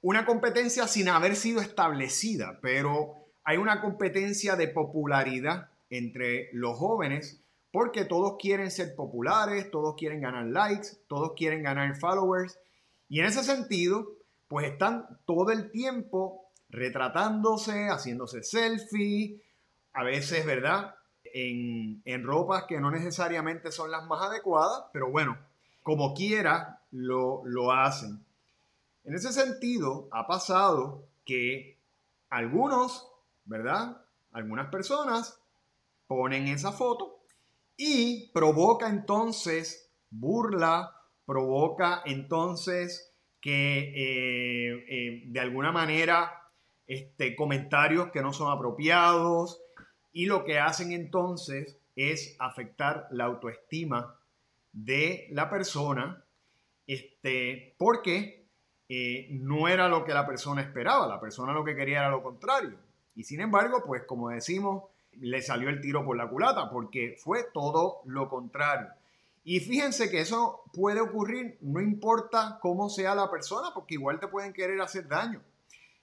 una 0.00 0.26
competencia 0.26 0.86
sin 0.86 1.08
haber 1.08 1.36
sido 1.36 1.60
establecida, 1.60 2.58
pero 2.60 3.14
hay 3.44 3.56
una 3.56 3.80
competencia 3.80 4.56
de 4.56 4.68
popularidad 4.68 5.70
entre 5.90 6.50
los 6.52 6.76
jóvenes 6.76 7.42
porque 7.70 8.04
todos 8.04 8.36
quieren 8.38 8.70
ser 8.70 8.94
populares, 8.94 9.70
todos 9.70 9.94
quieren 9.96 10.20
ganar 10.20 10.46
likes, 10.46 10.88
todos 11.06 11.32
quieren 11.36 11.62
ganar 11.62 11.96
followers. 11.96 12.58
Y 13.08 13.20
en 13.20 13.26
ese 13.26 13.44
sentido, 13.44 14.12
pues 14.48 14.72
están 14.72 15.06
todo 15.26 15.50
el 15.50 15.70
tiempo 15.70 16.44
retratándose, 16.70 17.88
haciéndose 17.88 18.42
selfie, 18.42 19.42
a 19.92 20.02
veces, 20.02 20.46
¿verdad? 20.46 20.94
En, 21.24 22.00
en, 22.04 22.24
ropas 22.24 22.64
que 22.64 22.80
no 22.80 22.90
necesariamente 22.90 23.70
son 23.70 23.90
las 23.90 24.06
más 24.06 24.22
adecuadas, 24.22 24.84
pero 24.92 25.10
bueno, 25.10 25.36
como 25.82 26.14
quiera, 26.14 26.80
lo, 26.90 27.42
lo 27.44 27.72
hacen. 27.72 28.24
En 29.04 29.14
ese 29.14 29.32
sentido, 29.32 30.08
ha 30.10 30.26
pasado 30.26 31.04
que 31.24 31.76
algunos, 32.30 33.08
¿verdad? 33.44 34.02
Algunas 34.32 34.68
personas 34.70 35.38
ponen 36.08 36.48
esa 36.48 36.72
foto 36.72 37.20
y 37.76 38.30
provoca 38.32 38.88
entonces 38.88 39.92
burla, 40.10 40.92
provoca 41.24 42.02
entonces 42.04 43.14
que 43.40 43.78
eh, 43.78 44.84
eh, 44.88 45.22
de 45.26 45.40
alguna 45.40 45.70
manera 45.70 46.50
este, 46.88 47.36
comentarios 47.36 48.10
que 48.10 48.22
no 48.22 48.32
son 48.32 48.50
apropiados 48.50 49.60
y 50.12 50.26
lo 50.26 50.44
que 50.44 50.58
hacen 50.58 50.92
entonces 50.92 51.78
es 51.94 52.34
afectar 52.40 53.06
la 53.12 53.26
autoestima 53.26 54.16
de 54.72 55.28
la 55.30 55.50
persona 55.50 56.24
este, 56.86 57.74
porque 57.78 58.46
eh, 58.88 59.28
no 59.30 59.68
era 59.68 59.88
lo 59.88 60.04
que 60.04 60.14
la 60.14 60.26
persona 60.26 60.62
esperaba, 60.62 61.06
la 61.06 61.20
persona 61.20 61.52
lo 61.52 61.64
que 61.64 61.76
quería 61.76 61.98
era 61.98 62.10
lo 62.10 62.22
contrario. 62.22 62.78
Y 63.14 63.24
sin 63.24 63.40
embargo, 63.40 63.82
pues 63.86 64.04
como 64.04 64.30
decimos, 64.30 64.84
le 65.20 65.42
salió 65.42 65.68
el 65.68 65.80
tiro 65.80 66.04
por 66.04 66.16
la 66.16 66.28
culata, 66.28 66.70
porque 66.70 67.16
fue 67.18 67.44
todo 67.52 68.02
lo 68.06 68.28
contrario. 68.28 68.88
Y 69.44 69.60
fíjense 69.60 70.10
que 70.10 70.20
eso 70.20 70.62
puede 70.72 71.00
ocurrir, 71.00 71.56
no 71.62 71.80
importa 71.80 72.58
cómo 72.60 72.88
sea 72.88 73.14
la 73.14 73.30
persona, 73.30 73.68
porque 73.74 73.94
igual 73.94 74.20
te 74.20 74.28
pueden 74.28 74.52
querer 74.52 74.80
hacer 74.80 75.08
daño. 75.08 75.40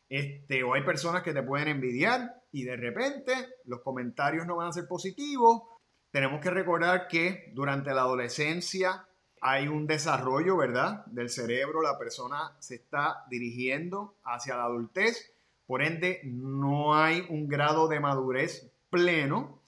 Este, 0.09 0.63
o 0.63 0.73
hay 0.73 0.83
personas 0.83 1.23
que 1.23 1.33
te 1.33 1.43
pueden 1.43 1.67
envidiar 1.67 2.41
y 2.51 2.63
de 2.63 2.75
repente 2.75 3.33
los 3.65 3.81
comentarios 3.81 4.45
no 4.45 4.55
van 4.55 4.69
a 4.69 4.73
ser 4.73 4.87
positivos. 4.87 5.63
Tenemos 6.11 6.41
que 6.41 6.49
recordar 6.49 7.07
que 7.07 7.51
durante 7.53 7.93
la 7.93 8.01
adolescencia 8.01 9.05
hay 9.41 9.67
un 9.67 9.85
desarrollo, 9.85 10.57
¿verdad? 10.57 11.05
Del 11.07 11.29
cerebro, 11.29 11.81
la 11.81 11.99
persona 11.99 12.55
se 12.59 12.75
está 12.75 13.25
dirigiendo 13.29 14.15
hacia 14.23 14.57
la 14.57 14.63
adultez, 14.63 15.33
por 15.67 15.83
ende 15.83 16.21
no 16.23 16.95
hay 16.95 17.25
un 17.29 17.47
grado 17.47 17.87
de 17.87 17.99
madurez 17.99 18.71
pleno 18.95 19.59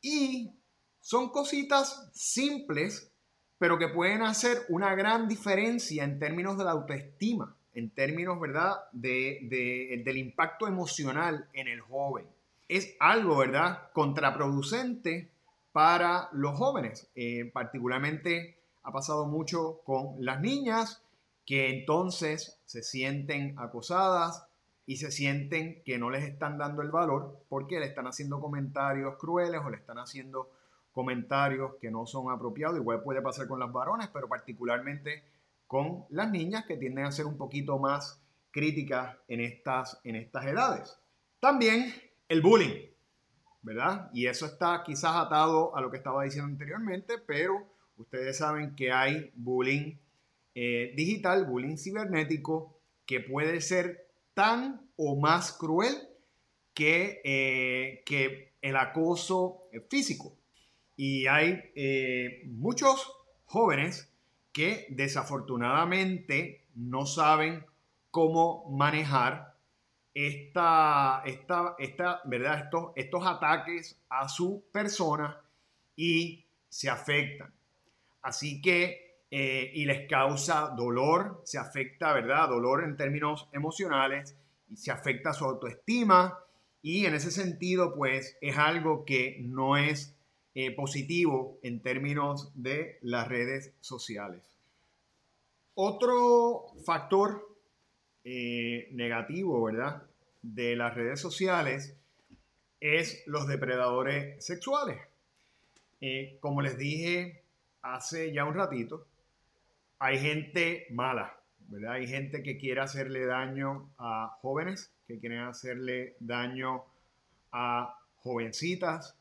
y 0.00 0.52
son 1.00 1.30
cositas 1.30 2.08
simples, 2.14 3.10
pero 3.58 3.78
que 3.78 3.88
pueden 3.88 4.22
hacer 4.22 4.58
una 4.68 4.94
gran 4.94 5.26
diferencia 5.26 6.04
en 6.04 6.20
términos 6.20 6.56
de 6.56 6.64
la 6.64 6.70
autoestima, 6.70 7.56
en 7.74 7.90
términos, 7.90 8.38
¿verdad?, 8.40 8.76
de, 8.92 10.00
del 10.04 10.18
impacto 10.18 10.68
emocional 10.68 11.48
en 11.52 11.66
el 11.66 11.80
joven. 11.80 12.26
Es 12.68 12.94
algo, 13.00 13.38
¿verdad?, 13.38 13.90
contraproducente 13.92 15.32
para 15.72 16.28
los 16.32 16.56
jóvenes. 16.56 17.08
Eh, 17.16 17.50
particularmente 17.52 18.56
ha 18.84 18.92
pasado 18.92 19.26
mucho 19.26 19.80
con 19.84 20.24
las 20.24 20.40
niñas 20.40 21.02
que 21.44 21.70
entonces 21.70 22.60
se 22.66 22.84
sienten 22.84 23.58
acosadas, 23.58 24.46
y 24.90 24.96
se 24.96 25.12
sienten 25.12 25.84
que 25.84 25.98
no 25.98 26.10
les 26.10 26.24
están 26.24 26.58
dando 26.58 26.82
el 26.82 26.90
valor 26.90 27.44
porque 27.48 27.78
le 27.78 27.86
están 27.86 28.08
haciendo 28.08 28.40
comentarios 28.40 29.16
crueles 29.18 29.60
o 29.64 29.70
le 29.70 29.76
están 29.76 29.98
haciendo 29.98 30.50
comentarios 30.90 31.76
que 31.80 31.92
no 31.92 32.06
son 32.06 32.32
apropiados. 32.32 32.76
Igual 32.76 33.04
puede 33.04 33.22
pasar 33.22 33.46
con 33.46 33.60
las 33.60 33.70
varones, 33.70 34.08
pero 34.12 34.26
particularmente 34.26 35.22
con 35.68 36.06
las 36.08 36.28
niñas 36.32 36.66
que 36.66 36.76
tienden 36.76 37.04
a 37.04 37.12
ser 37.12 37.26
un 37.26 37.36
poquito 37.36 37.78
más 37.78 38.20
críticas 38.50 39.16
en 39.28 39.42
estas, 39.42 40.00
en 40.02 40.16
estas 40.16 40.44
edades. 40.46 40.98
También 41.38 41.94
el 42.28 42.42
bullying, 42.42 42.88
¿verdad? 43.62 44.10
Y 44.12 44.26
eso 44.26 44.46
está 44.46 44.82
quizás 44.84 45.14
atado 45.14 45.76
a 45.76 45.80
lo 45.80 45.92
que 45.92 45.98
estaba 45.98 46.24
diciendo 46.24 46.50
anteriormente, 46.50 47.14
pero 47.24 47.64
ustedes 47.96 48.38
saben 48.38 48.74
que 48.74 48.90
hay 48.90 49.30
bullying 49.36 49.94
eh, 50.56 50.92
digital, 50.96 51.46
bullying 51.46 51.76
cibernético, 51.76 52.76
que 53.06 53.20
puede 53.20 53.60
ser 53.60 54.09
tan 54.34 54.88
o 54.96 55.16
más 55.16 55.52
cruel 55.52 55.96
que, 56.74 57.20
eh, 57.24 58.02
que 58.04 58.54
el 58.62 58.76
acoso 58.76 59.68
físico. 59.88 60.36
Y 60.96 61.26
hay 61.26 61.70
eh, 61.74 62.42
muchos 62.46 63.10
jóvenes 63.46 64.12
que 64.52 64.86
desafortunadamente 64.90 66.66
no 66.74 67.06
saben 67.06 67.64
cómo 68.10 68.68
manejar 68.70 69.56
esta, 70.14 71.22
esta, 71.24 71.74
esta, 71.78 72.20
¿verdad? 72.24 72.64
Estos, 72.64 72.92
estos 72.96 73.26
ataques 73.26 73.98
a 74.08 74.28
su 74.28 74.64
persona 74.72 75.40
y 75.96 76.44
se 76.68 76.90
afectan. 76.90 77.52
Así 78.22 78.60
que, 78.60 79.09
eh, 79.32 79.70
y 79.74 79.84
les 79.84 80.08
causa 80.08 80.74
dolor, 80.76 81.40
se 81.44 81.56
afecta, 81.56 82.12
¿verdad? 82.12 82.48
Dolor 82.48 82.82
en 82.82 82.96
términos 82.96 83.48
emocionales 83.52 84.36
y 84.68 84.76
se 84.76 84.90
afecta 84.90 85.32
su 85.32 85.44
autoestima 85.44 86.36
y 86.82 87.06
en 87.06 87.14
ese 87.14 87.30
sentido, 87.30 87.94
pues 87.94 88.36
es 88.40 88.58
algo 88.58 89.04
que 89.04 89.36
no 89.40 89.76
es 89.76 90.16
eh, 90.54 90.74
positivo 90.74 91.60
en 91.62 91.80
términos 91.80 92.50
de 92.54 92.98
las 93.02 93.28
redes 93.28 93.72
sociales. 93.80 94.42
Otro 95.74 96.66
factor 96.84 97.56
eh, 98.24 98.88
negativo, 98.90 99.62
¿verdad? 99.62 100.02
De 100.42 100.74
las 100.74 100.96
redes 100.96 101.20
sociales 101.20 101.96
es 102.80 103.22
los 103.26 103.46
depredadores 103.46 104.44
sexuales. 104.44 104.98
Como 106.40 106.62
les 106.62 106.78
dije 106.78 107.44
hace 107.82 108.32
ya 108.32 108.46
un 108.46 108.54
ratito, 108.54 109.06
hay 110.00 110.18
gente 110.18 110.86
mala, 110.90 111.38
¿verdad? 111.68 111.92
Hay 111.92 112.08
gente 112.08 112.42
que 112.42 112.56
quiere 112.56 112.80
hacerle 112.80 113.26
daño 113.26 113.90
a 113.98 114.38
jóvenes, 114.40 114.92
que 115.06 115.20
quieren 115.20 115.40
hacerle 115.40 116.16
daño 116.20 116.84
a 117.52 117.96
jovencitas. 118.16 119.14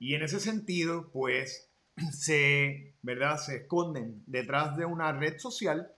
Y 0.00 0.14
en 0.14 0.22
ese 0.24 0.40
sentido, 0.40 1.08
pues 1.12 1.70
se, 2.12 2.94
¿verdad? 3.02 3.38
se 3.38 3.58
esconden 3.58 4.22
detrás 4.26 4.76
de 4.76 4.84
una 4.84 5.12
red 5.12 5.38
social 5.38 5.92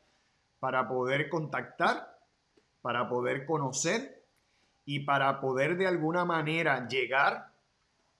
para 0.60 0.86
poder 0.86 1.30
contactar, 1.30 2.18
para 2.82 3.08
poder 3.08 3.46
conocer 3.46 4.22
y 4.84 5.00
para 5.00 5.40
poder 5.40 5.78
de 5.78 5.86
alguna 5.86 6.26
manera 6.26 6.86
llegar 6.88 7.52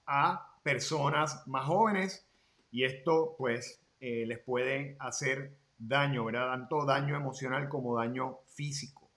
a 0.07 0.57
personas 0.63 1.47
más 1.47 1.67
jóvenes 1.67 2.27
y 2.71 2.85
esto 2.85 3.35
pues 3.37 3.81
eh, 4.01 4.25
les 4.27 4.39
puede 4.39 4.97
hacer 5.01 5.53
daño, 5.77 6.25
¿verdad? 6.25 6.51
Tanto 6.51 6.85
daño 6.85 7.17
emocional 7.17 7.69
como 7.69 7.97
daño 7.97 8.39
físico. 8.47 9.09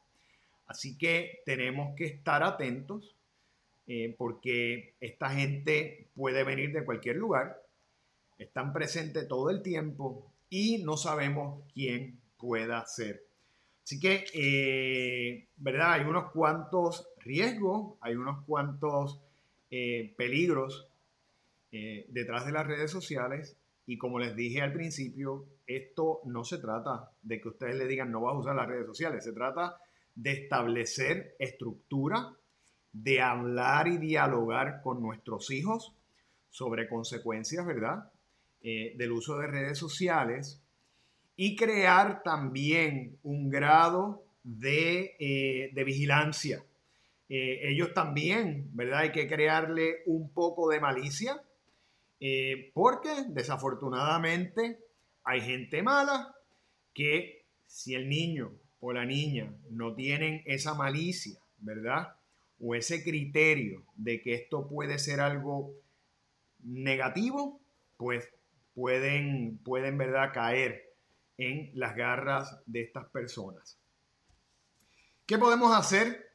Así 0.65 0.97
que 0.97 1.41
tenemos 1.45 1.95
que 1.95 2.05
estar 2.05 2.41
atentos 2.41 3.15
eh, 3.85 4.15
porque 4.17 4.95
esta 4.99 5.29
gente 5.29 6.07
puede 6.15 6.43
venir 6.43 6.71
de 6.71 6.85
cualquier 6.85 7.17
lugar, 7.17 7.61
están 8.37 8.73
presentes 8.73 9.27
todo 9.27 9.49
el 9.51 9.61
tiempo 9.61 10.31
y 10.49 10.83
no 10.83 10.97
sabemos 10.97 11.63
quién 11.73 12.19
pueda 12.37 12.83
ser. 12.87 13.23
Así 13.83 13.99
que, 13.99 14.25
eh, 14.33 15.47
¿verdad? 15.57 15.93
Hay 15.93 16.01
unos 16.05 16.31
cuantos 16.31 17.07
riesgos, 17.19 17.97
hay 18.01 18.15
unos 18.15 18.43
cuantos 18.45 19.19
peligros 20.17 20.85
detrás 21.71 22.45
de 22.45 22.51
las 22.51 22.67
redes 22.67 22.91
sociales 22.91 23.55
y 23.85 23.97
como 23.97 24.19
les 24.19 24.35
dije 24.35 24.61
al 24.61 24.73
principio, 24.73 25.45
esto 25.65 26.21
no 26.25 26.43
se 26.43 26.59
trata 26.59 27.11
de 27.21 27.41
que 27.41 27.49
ustedes 27.49 27.75
le 27.75 27.87
digan 27.87 28.11
no 28.11 28.21
vas 28.21 28.35
a 28.35 28.39
usar 28.39 28.55
las 28.55 28.67
redes 28.67 28.85
sociales, 28.85 29.23
se 29.23 29.33
trata 29.33 29.77
de 30.15 30.31
establecer 30.31 31.35
estructura, 31.39 32.33
de 32.93 33.21
hablar 33.21 33.87
y 33.87 33.97
dialogar 33.97 34.81
con 34.81 35.01
nuestros 35.01 35.49
hijos 35.51 35.93
sobre 36.49 36.87
consecuencias, 36.87 37.65
¿verdad? 37.65 38.11
Eh, 38.61 38.93
del 38.97 39.11
uso 39.13 39.37
de 39.37 39.47
redes 39.47 39.77
sociales 39.77 40.61
y 41.35 41.55
crear 41.55 42.21
también 42.21 43.17
un 43.23 43.49
grado 43.49 44.23
de, 44.43 45.15
eh, 45.19 45.83
vigilancia. 45.83 46.63
Eh, 47.29 47.71
ellos 47.71 47.93
también, 47.93 48.69
¿verdad? 48.73 48.99
Hay 48.99 49.11
que 49.11 49.27
crearle 49.27 50.03
un 50.05 50.29
poco 50.29 50.69
de 50.69 50.79
malicia 50.79 51.41
porque 52.73 53.09
desafortunadamente 53.29 54.79
hay 55.23 55.41
gente 55.41 55.81
mala 55.81 56.35
que 56.93 57.45
si 57.65 57.95
el 57.95 58.09
niño 58.09 58.51
o 58.79 58.93
la 58.93 59.05
niña 59.05 59.53
no 59.69 59.95
tienen 59.95 60.43
esa 60.45 60.73
malicia, 60.73 61.39
¿verdad? 61.59 62.15
O 62.59 62.75
ese 62.75 63.03
criterio 63.03 63.83
de 63.95 64.21
que 64.21 64.33
esto 64.35 64.67
puede 64.67 64.99
ser 64.99 65.19
algo 65.19 65.73
negativo, 66.63 67.59
pues 67.97 68.29
pueden, 68.73 69.59
pueden 69.63 69.97
¿verdad?, 69.97 70.31
caer 70.33 70.91
en 71.37 71.71
las 71.73 71.95
garras 71.95 72.61
de 72.65 72.81
estas 72.81 73.07
personas. 73.09 73.79
¿Qué 75.25 75.37
podemos 75.37 75.75
hacer 75.75 76.29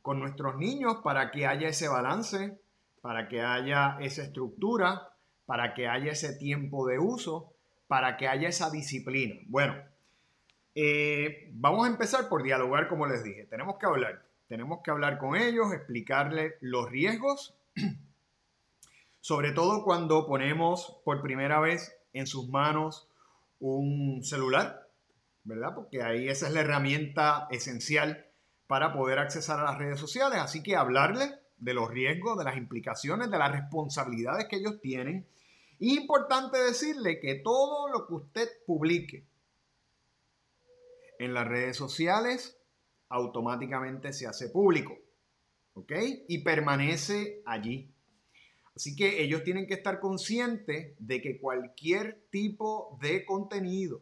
con 0.00 0.20
nuestros 0.20 0.56
niños 0.56 0.98
para 1.02 1.30
que 1.30 1.46
haya 1.46 1.68
ese 1.68 1.88
balance, 1.88 2.58
para 3.00 3.28
que 3.28 3.42
haya 3.42 3.98
esa 4.00 4.22
estructura, 4.22 5.07
para 5.48 5.72
que 5.72 5.88
haya 5.88 6.12
ese 6.12 6.34
tiempo 6.34 6.86
de 6.86 6.98
uso, 6.98 7.54
para 7.86 8.18
que 8.18 8.28
haya 8.28 8.50
esa 8.50 8.68
disciplina? 8.68 9.36
Bueno, 9.46 9.76
eh, 10.74 11.48
vamos 11.54 11.86
a 11.86 11.90
empezar 11.90 12.28
por 12.28 12.42
dialogar, 12.42 12.86
como 12.86 13.06
les 13.06 13.24
dije. 13.24 13.46
Tenemos 13.46 13.78
que 13.78 13.86
hablar. 13.86 14.26
Tenemos 14.46 14.80
que 14.84 14.90
hablar 14.90 15.16
con 15.16 15.36
ellos, 15.36 15.72
explicarles 15.72 16.52
los 16.60 16.90
riesgos, 16.90 17.56
sobre 19.20 19.52
todo 19.52 19.84
cuando 19.84 20.26
ponemos 20.26 21.00
por 21.02 21.22
primera 21.22 21.60
vez 21.60 21.96
en 22.12 22.26
sus 22.26 22.50
manos 22.50 23.08
un 23.58 24.22
celular, 24.22 24.86
¿verdad? 25.44 25.74
Porque 25.74 26.02
ahí 26.02 26.28
esa 26.28 26.48
es 26.48 26.52
la 26.52 26.60
herramienta 26.60 27.48
esencial 27.50 28.26
para 28.66 28.92
poder 28.92 29.18
accesar 29.18 29.60
a 29.60 29.64
las 29.64 29.78
redes 29.78 29.98
sociales. 29.98 30.40
Así 30.40 30.62
que 30.62 30.76
hablarles 30.76 31.34
de 31.56 31.72
los 31.72 31.90
riesgos, 31.90 32.36
de 32.36 32.44
las 32.44 32.58
implicaciones, 32.58 33.30
de 33.30 33.38
las 33.38 33.52
responsabilidades 33.52 34.46
que 34.46 34.56
ellos 34.56 34.78
tienen. 34.80 35.26
Importante 35.80 36.58
decirle 36.58 37.20
que 37.20 37.36
todo 37.36 37.88
lo 37.88 38.06
que 38.06 38.14
usted 38.14 38.48
publique, 38.66 39.24
en 41.18 41.34
las 41.34 41.46
redes 41.46 41.76
sociales, 41.76 42.58
automáticamente 43.08 44.12
se 44.12 44.26
hace 44.26 44.48
público. 44.48 44.96
¿Ok? 45.74 45.92
Y 46.28 46.38
permanece 46.38 47.42
allí. 47.46 47.92
Así 48.74 48.94
que 48.94 49.22
ellos 49.22 49.42
tienen 49.42 49.66
que 49.66 49.74
estar 49.74 49.98
conscientes 50.00 50.94
de 50.98 51.20
que 51.20 51.40
cualquier 51.40 52.26
tipo 52.30 52.96
de 53.00 53.24
contenido 53.24 54.00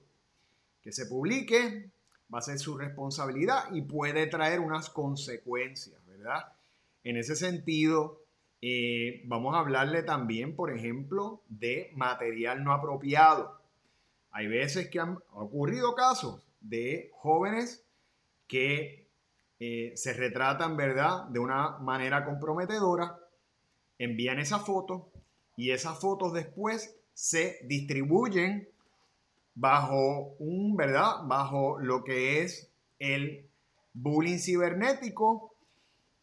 que 0.83 0.93
se 0.93 1.07
publique 1.07 1.91
va 2.33 2.41
a 2.41 2.43
ser 2.43 2.59
su 2.59 2.77
responsabilidad 2.77 3.73
y 3.73 3.83
puede 3.83 4.27
traer 4.27 4.61
unas 4.61 4.91
consecuencias, 4.91 6.05
¿verdad? 6.07 6.53
En 7.05 7.17
ese 7.17 7.37
sentido, 7.37 8.26
eh, 8.63 9.23
vamos 9.27 9.55
a 9.55 9.61
hablarle 9.61 10.03
también, 10.03 10.57
por 10.57 10.73
ejemplo, 10.73 11.43
de 11.49 11.91
material 11.95 12.65
no 12.65 12.73
apropiado. 12.73 13.61
Hay 14.31 14.49
veces 14.49 14.89
que 14.89 15.01
han 15.01 15.19
ocurrido 15.33 15.95
casos 15.95 16.47
de 16.61 17.11
jóvenes 17.15 17.85
que 18.47 19.09
eh, 19.59 19.93
se 19.95 20.13
retratan, 20.13 20.77
¿verdad?, 20.77 21.25
de 21.29 21.39
una 21.39 21.79
manera 21.79 22.25
comprometedora, 22.25 23.19
envían 23.99 24.39
esa 24.39 24.59
foto 24.59 25.11
y 25.57 25.71
esas 25.71 25.99
fotos 25.99 26.33
después 26.33 26.99
se 27.15 27.59
distribuyen 27.65 28.69
bajo 29.55 30.35
un, 30.39 30.77
¿verdad?, 30.77 31.23
bajo 31.25 31.79
lo 31.79 32.05
que 32.05 32.43
es 32.43 32.71
el 32.99 33.49
bullying 33.95 34.39
cibernético 34.39 35.56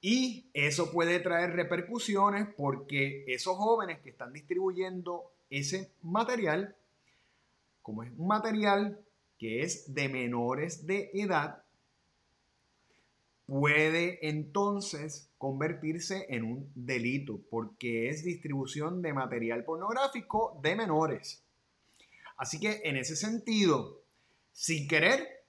y 0.06 0.50
eso 0.54 0.92
puede 0.92 1.22
traer 1.22 1.52
repercusiones 1.52 2.50
porque 2.58 3.24
esos 3.26 3.56
jóvenes 3.56 4.02
que 4.02 4.10
están 4.10 4.34
distribuyendo 4.34 5.32
ese 5.50 5.94
material, 6.02 6.76
como 7.82 8.04
es 8.04 8.12
un 8.18 8.28
material 8.28 9.00
que 9.40 9.62
es 9.62 9.94
de 9.94 10.10
menores 10.10 10.86
de 10.86 11.10
edad, 11.14 11.64
puede 13.46 14.28
entonces 14.28 15.30
convertirse 15.38 16.26
en 16.28 16.44
un 16.44 16.70
delito 16.76 17.40
porque 17.50 18.10
es 18.10 18.26
distribución 18.26 19.02
de 19.02 19.14
material 19.14 19.64
pornográfico 19.64 20.60
de 20.62 20.76
menores. 20.76 21.46
Así 22.36 22.60
que 22.60 22.82
en 22.84 22.98
ese 22.98 23.16
sentido, 23.16 24.02
sin 24.52 24.86
querer, 24.90 25.46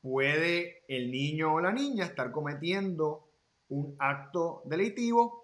puede 0.00 0.84
el 0.86 1.10
niño 1.10 1.54
o 1.54 1.60
la 1.60 1.72
niña 1.72 2.04
estar 2.04 2.30
cometiendo 2.30 3.23
un 3.68 3.96
acto 3.98 4.62
delictivo 4.64 5.42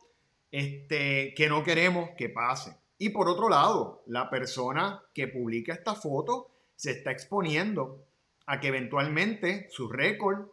este, 0.50 1.34
que 1.34 1.48
no 1.48 1.62
queremos 1.62 2.10
que 2.16 2.28
pase. 2.28 2.76
Y 2.98 3.10
por 3.10 3.28
otro 3.28 3.48
lado, 3.48 4.02
la 4.06 4.28
persona 4.28 5.02
que 5.14 5.28
publica 5.28 5.72
esta 5.72 5.94
foto 5.94 6.50
se 6.76 6.92
está 6.92 7.10
exponiendo 7.10 8.04
a 8.46 8.60
que 8.60 8.68
eventualmente 8.68 9.68
su 9.70 9.88
récord 9.88 10.48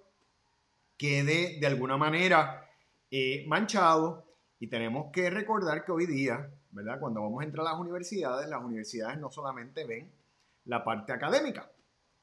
quede 0.98 1.60
de 1.60 1.68
alguna 1.68 1.98
manera 1.98 2.70
eh, 3.12 3.46
manchado 3.48 4.26
y 4.60 4.68
tenemos 4.68 5.12
que 5.12 5.30
recordar 5.30 5.86
que 5.86 5.92
hoy 5.92 6.06
día, 6.06 6.50
¿verdad? 6.72 7.00
Cuando 7.00 7.22
vamos 7.22 7.42
a 7.42 7.46
entrar 7.46 7.66
a 7.68 7.72
las 7.72 7.80
universidades, 7.80 8.50
las 8.50 8.64
universidades 8.64 9.18
no 9.20 9.30
solamente 9.30 9.86
ven 9.86 10.12
la 10.66 10.84
parte 10.84 11.14
académica, 11.14 11.72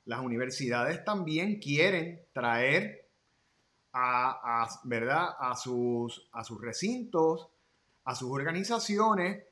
las 0.05 0.21
universidades 0.21 1.05
también 1.05 1.59
quieren 1.59 2.21
traer 2.33 3.04
a, 3.95 4.69
¿verdad? 4.85 5.29
A, 5.39 5.55
sus, 5.57 6.29
a 6.33 6.43
sus 6.43 6.61
recintos, 6.61 7.49
a 8.05 8.15
sus 8.15 8.31
organizaciones, 8.31 9.45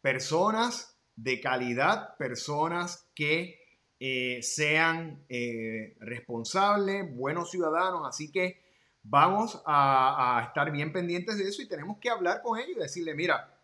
personas 0.00 0.98
de 1.16 1.40
calidad, 1.40 2.16
personas 2.18 3.08
que 3.14 3.58
eh, 3.98 4.42
sean 4.42 5.24
eh, 5.28 5.96
responsables, 6.00 7.14
buenos 7.16 7.50
ciudadanos. 7.50 8.06
Así 8.06 8.30
que 8.30 8.62
vamos 9.02 9.62
a, 9.64 10.42
estar 10.46 10.70
bien 10.70 10.92
pendientes 10.92 11.38
de 11.38 11.44
eso 11.44 11.62
y 11.62 11.68
tenemos 11.68 11.98
que 11.98 12.10
hablar 12.10 12.42
con 12.42 12.58
ellos 12.58 12.76
y 12.76 12.80
decirle, 12.80 13.14
mira, 13.14 13.58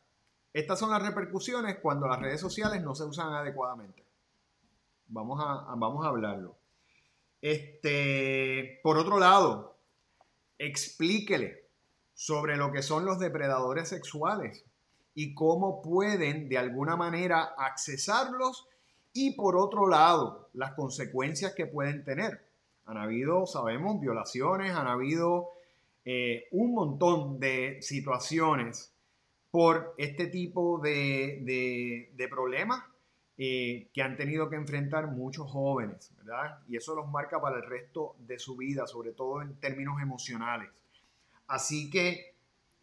estas 0.53 0.79
son 0.79 0.91
las 0.91 1.03
repercusiones 1.03 1.79
cuando 1.81 2.09
las 2.09 2.21
redes 2.21 2.41
sociales 2.41 2.83
no 2.83 2.95
se 2.95 3.05
usan 3.05 3.33
adecuadamente. 3.35 4.05
Vamos 5.09 5.43
a, 5.45 5.75
vamos 5.75 6.05
a 6.05 6.09
hablarlo. 6.09 6.57
Este, 7.43 8.81
por 8.83 8.97
otro 8.97 9.19
lado, 9.19 9.72
explíquele 10.67 11.65
sobre 12.15 12.57
lo 12.57 12.73
que 12.73 12.83
son 12.83 13.05
los 13.05 13.19
depredadores 13.19 13.89
sexuales 13.89 14.65
y 15.15 15.35
cómo 15.35 15.83
pueden 15.83 16.49
de 16.49 16.59
alguna 16.59 16.97
manera 16.97 17.55
accesarlos 17.59 18.69
y 19.13 19.33
por 19.33 19.57
otro 19.57 19.89
lado, 19.89 20.49
las 20.55 20.73
consecuencias 20.73 21.55
que 21.55 21.67
pueden 21.67 22.05
tener. 22.05 22.47
Han 22.87 22.97
habido, 22.97 23.47
sabemos, 23.47 24.01
violaciones, 24.01 24.73
han 24.73 24.87
habido 24.87 25.51
eh, 26.05 26.47
un 26.53 26.75
montón 26.75 27.39
de 27.39 27.79
situaciones 27.83 28.93
por 29.51 29.95
este 29.99 30.29
tipo 30.29 30.79
de, 30.79 32.09
problemas 32.31 32.83
eh, 33.45 33.89
que 33.93 34.03
han 34.03 34.17
tenido 34.17 34.49
que 34.49 34.55
enfrentar 34.55 35.09
muchos 35.09 35.51
jóvenes, 35.51 36.13
¿verdad? 36.17 36.61
Y 36.69 36.77
eso 36.77 36.95
los 36.95 37.11
marca 37.11 37.41
para 37.41 37.57
el 37.57 37.65
resto 37.65 38.15
de 38.21 38.39
su 38.39 38.57
vida, 38.57 38.87
sobre 38.87 39.11
todo 39.11 39.43
en 39.43 39.57
términos 39.57 40.01
emocionales. 40.01 40.71
Así 41.49 41.91
que 41.91 42.37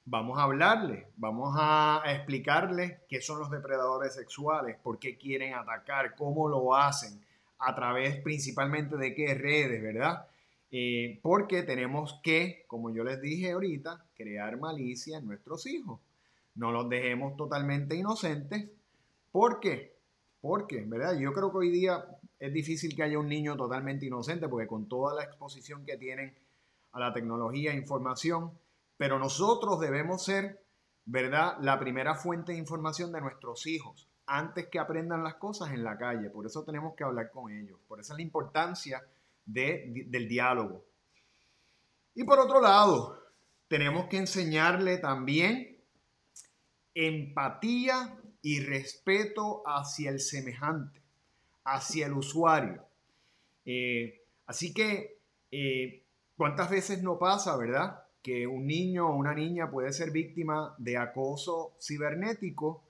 vamos 0.04 0.38
a 0.38 0.44
hablarle, 0.44 1.08
vamos 1.16 1.56
a 1.58 2.04
explicarle 2.08 3.00
qué 3.08 3.22
son 3.22 3.40
los 3.40 3.50
depredadores 3.50 4.14
sexuales, 4.16 4.76
por 4.84 5.00
qué 5.00 5.18
quieren 5.18 5.54
atacar, 5.54 6.14
cómo 6.18 6.50
lo 6.50 6.76
hacen, 6.76 7.22
a 7.60 7.74
través 7.74 8.18
principalmente 8.22 8.98
de 8.98 9.16
qué 9.16 9.36
redes, 9.36 9.82
¿verdad? 9.82 10.28
Eh, 10.72 11.22
porque 11.22 11.64
tenemos 11.64 12.20
que, 12.22 12.66
como 12.68 12.94
yo 12.94 13.06
les 13.06 13.22
dije 13.22 13.54
ahorita, 13.54 14.04
crear 14.14 14.60
malicia 14.60 15.20
en 15.20 15.26
nuestros 15.26 15.66
hijos. 15.68 16.02
No 16.56 16.74
los 16.74 16.90
dejemos 16.90 17.38
totalmente 17.38 17.96
inocentes. 17.96 18.70
¿Por 19.32 19.62
qué? 19.62 19.99
Porque, 20.42 20.84
¿verdad? 20.86 21.18
Yo 21.18 21.34
creo 21.34 21.52
que 21.52 21.58
hoy 21.58 21.70
día 21.70 22.06
es 22.40 22.54
difícil 22.54 22.96
que 22.96 23.04
haya 23.04 23.20
un 23.20 23.28
niño 23.28 23.58
totalmente 23.58 24.06
inocente 24.06 24.48
porque 24.48 24.68
con 24.68 24.88
toda 24.88 25.14
la 25.14 25.24
exposición 25.24 25.86
que 25.86 25.98
tienen 25.98 26.34
a 26.92 27.00
la 27.00 27.14
tecnología 27.14 27.72
e 27.72 27.78
información, 27.78 28.52
pero 28.98 29.20
nosotros 29.20 29.80
debemos 29.80 30.24
ser, 30.24 30.64
¿verdad? 31.06 31.58
La 31.62 31.78
primera 31.80 32.16
fuente 32.16 32.54
de 32.54 32.58
información 32.58 33.12
de 33.12 33.22
nuestros 33.22 33.68
hijos 33.68 34.08
antes 34.26 34.68
que 34.68 34.80
aprendan 34.80 35.24
las 35.24 35.36
cosas 35.36 35.72
en 35.72 35.84
la 35.84 35.98
calle. 35.98 36.30
Por 36.30 36.46
eso 36.46 36.64
tenemos 36.64 36.96
que 36.96 37.04
hablar 37.04 37.32
con 37.32 37.52
ellos. 37.52 37.80
Por 37.88 38.00
eso 38.00 38.14
es 38.14 38.18
la 38.18 38.24
importancia 38.24 39.04
del 39.44 40.28
diálogo. 40.28 40.86
Y 42.14 42.24
por 42.24 42.40
otro 42.40 42.62
lado, 42.62 43.18
tenemos 43.68 44.06
que 44.06 44.18
enseñarle 44.18 45.00
también 45.00 45.78
empatía 46.94 48.19
y 48.42 48.62
respeto 48.62 49.64
hacia 49.66 50.12
el 50.12 50.20
semejante, 50.20 51.02
hacia 51.66 52.08
el 52.08 52.14
usuario. 52.14 52.84
Eh, 53.66 54.22
así 54.46 54.74
que, 54.74 55.20
eh, 55.52 56.04
¿cuántas 56.38 56.70
veces 56.70 57.04
no 57.04 57.20
pasa, 57.20 57.58
verdad? 57.58 58.04
Que 58.22 58.48
un 58.48 58.66
niño 58.66 59.10
o 59.10 59.16
una 59.16 59.34
niña 59.34 59.70
puede 59.70 59.92
ser 59.94 60.12
víctima 60.12 60.76
de 60.78 60.98
acoso 60.98 61.74
cibernético 61.82 62.84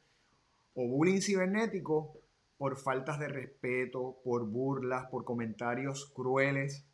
o 0.75 0.87
bullying 0.87 1.21
cibernético 1.21 2.19
por 2.57 2.77
faltas 2.77 3.19
de 3.19 3.29
respeto, 3.29 4.19
por 4.23 4.45
burlas, 4.45 5.07
por 5.09 5.23
comentarios 5.23 6.11
crueles. 6.13 6.85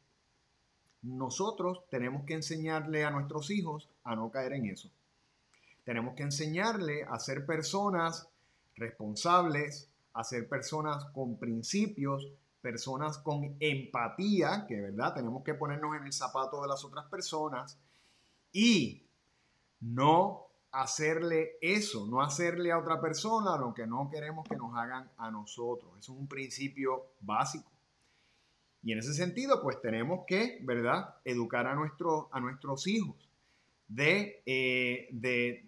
Nosotros 1.01 1.83
tenemos 1.89 2.23
que 2.25 2.35
enseñarle 2.35 3.03
a 3.03 3.11
nuestros 3.11 3.51
hijos 3.51 3.89
a 4.03 4.15
no 4.15 4.29
caer 4.31 4.53
en 4.53 4.67
eso. 4.67 4.91
Tenemos 5.83 6.15
que 6.15 6.23
enseñarle 6.23 7.03
a 7.03 7.19
ser 7.19 7.45
personas 7.45 8.29
responsables, 8.75 9.89
a 10.13 10.23
ser 10.23 10.47
personas 10.47 11.05
con 11.13 11.38
principios, 11.38 12.27
personas 12.61 13.17
con 13.19 13.57
empatía, 13.59 14.65
que 14.67 14.79
verdad 14.79 15.13
tenemos 15.13 15.43
que 15.43 15.53
ponernos 15.53 15.95
en 15.97 16.05
el 16.05 16.13
zapato 16.13 16.61
de 16.61 16.67
las 16.67 16.83
otras 16.83 17.05
personas 17.05 17.79
y 18.51 19.05
no 19.81 20.47
hacerle 20.71 21.57
eso, 21.61 22.07
no 22.07 22.21
hacerle 22.21 22.71
a 22.71 22.79
otra 22.79 22.99
persona 22.99 23.57
lo 23.57 23.73
que 23.73 23.85
no 23.85 24.09
queremos 24.09 24.47
que 24.47 24.55
nos 24.55 24.75
hagan 24.75 25.09
a 25.17 25.29
nosotros. 25.31 25.91
Eso 25.99 26.13
es 26.13 26.19
un 26.19 26.27
principio 26.27 27.11
básico. 27.21 27.71
Y 28.83 28.91
en 28.91 28.99
ese 28.99 29.13
sentido, 29.13 29.61
pues 29.61 29.81
tenemos 29.81 30.25
que, 30.27 30.59
¿verdad?, 30.61 31.15
educar 31.23 31.67
a, 31.67 31.71
a 31.71 32.39
nuestros 32.39 32.88
hijos 32.88 33.29
de, 33.88 34.41
eh, 34.45 35.07
de, 35.11 35.65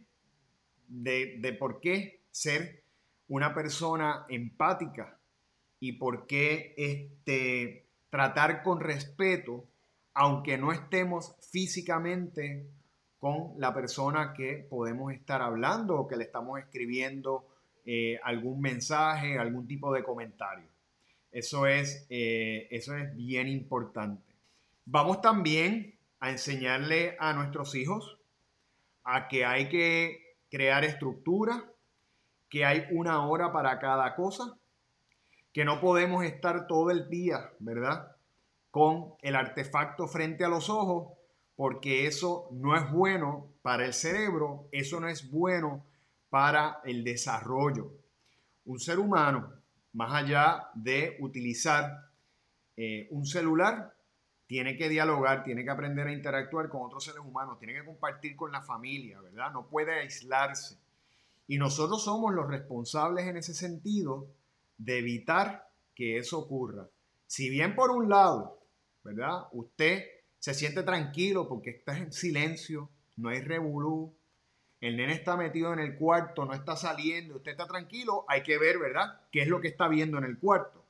de, 0.88 1.38
de 1.40 1.54
por 1.54 1.80
qué 1.80 2.22
ser 2.32 2.87
una 3.28 3.54
persona 3.54 4.26
empática 4.30 5.20
y 5.80 5.94
por 5.94 6.28
qué 6.28 6.74
este, 6.78 7.88
tratar 8.10 8.64
con 8.64 8.80
respeto, 8.80 9.66
aunque 10.14 10.58
no 10.58 10.72
estemos 10.72 11.36
físicamente 11.52 12.68
con 13.20 13.54
la 13.58 13.74
persona 13.74 14.34
que 14.34 14.66
podemos 14.70 15.14
estar 15.14 15.42
hablando 15.42 16.00
o 16.00 16.08
que 16.08 16.18
le 16.18 16.24
estamos 16.24 16.60
escribiendo 16.60 17.48
eh, 17.86 18.20
algún 18.24 18.62
mensaje, 18.62 19.38
algún 19.38 19.68
tipo 19.68 19.94
de 19.94 20.04
comentario. 20.04 20.70
Eso 21.32 21.68
es, 21.68 22.06
eh, 22.10 22.68
eso 22.72 22.96
es 22.96 23.16
bien 23.16 23.48
importante. 23.48 24.34
Vamos 24.86 25.22
también 25.22 25.98
a 26.20 26.32
enseñarle 26.32 27.16
a 27.20 27.34
nuestros 27.34 27.76
hijos 27.76 28.18
a 29.04 29.28
que 29.28 29.46
hay 29.46 29.70
que 29.70 30.38
crear 30.50 30.84
estructura, 30.84 31.64
que 32.50 32.66
hay 32.66 32.86
una 32.92 33.26
hora 33.26 33.52
para 33.52 33.80
cada 33.80 34.16
cosa, 34.16 34.58
que 35.54 35.66
no 35.66 35.80
podemos 35.82 36.24
estar 36.24 36.68
todo 36.68 36.92
el 36.92 37.10
día, 37.10 37.52
¿verdad? 37.60 38.16
Con 38.72 39.14
el 39.22 39.36
artefacto 39.36 40.08
frente 40.08 40.44
a 40.44 40.50
los 40.50 40.70
ojos 40.70 41.18
porque 41.58 42.06
eso 42.06 42.50
no 42.52 42.78
es 42.78 42.90
bueno 42.92 43.50
para 43.64 43.86
el 43.86 43.94
cerebro, 43.94 44.70
eso 44.72 45.00
no 45.00 45.08
es 45.08 45.30
bueno 45.32 45.84
para 46.30 46.82
el 46.86 47.04
desarrollo. 47.04 47.92
Un 48.66 48.80
ser 48.80 49.00
humano, 49.00 49.54
más 49.94 50.14
allá 50.14 50.70
de 50.76 51.18
utilizar 51.20 52.12
eh, 52.76 53.08
un 53.10 53.26
celular, 53.26 53.92
tiene 54.46 54.78
que 54.78 54.88
dialogar, 54.88 55.44
tiene 55.44 55.64
que 55.64 55.72
aprender 55.72 56.06
a 56.06 56.14
interactuar 56.14 56.70
con 56.70 56.84
otros 56.84 57.04
seres 57.04 57.22
humanos, 57.22 57.58
tiene 57.58 57.74
que 57.74 57.84
compartir 57.84 58.36
con 58.36 58.52
la 58.52 58.62
familia, 58.62 59.20
¿verdad? 59.20 59.52
No 59.52 59.68
puede 59.68 60.00
aislarse. 60.00 60.78
Y 61.48 61.58
nosotros 61.58 62.04
somos 62.04 62.34
los 62.34 62.48
responsables 62.48 63.26
en 63.26 63.38
ese 63.38 63.54
sentido 63.54 64.28
de 64.78 65.00
evitar 65.00 65.70
que 65.96 66.18
eso 66.18 66.40
ocurra. 66.40 66.88
Si 67.26 67.50
bien 67.50 67.76
por 67.76 67.92
un 67.92 68.10
lado, 68.10 68.60
¿verdad? 69.04 69.48
Usted 69.54 70.04
se 70.40 70.54
siente 70.54 70.84
tranquilo 70.84 71.48
porque 71.48 71.72
está 71.72 71.98
en 71.98 72.12
silencio, 72.12 72.90
no 73.16 73.30
hay 73.30 73.42
revolú, 73.42 74.14
el 74.80 74.96
nene 74.96 75.14
está 75.14 75.36
metido 75.36 75.74
en 75.74 75.80
el 75.80 75.98
cuarto, 75.98 76.46
no 76.46 76.54
está 76.54 76.76
saliendo, 76.76 77.38
usted 77.38 77.52
está 77.52 77.66
tranquilo, 77.66 78.26
hay 78.28 78.44
que 78.44 78.58
ver, 78.58 78.78
¿verdad? 78.78 79.22
¿Qué 79.32 79.42
es 79.42 79.48
lo 79.48 79.60
que 79.60 79.70
está 79.70 79.88
viendo 79.88 80.18
en 80.18 80.26
el 80.26 80.38
cuarto? 80.38 80.86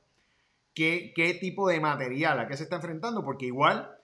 ¿Qué, 0.74 1.12
qué 1.14 1.34
tipo 1.34 1.68
de 1.68 1.80
material 1.80 2.38
a 2.38 2.46
qué 2.46 2.56
se 2.56 2.64
está 2.64 2.76
enfrentando? 2.76 3.24
Porque 3.24 3.46
igual 3.46 3.98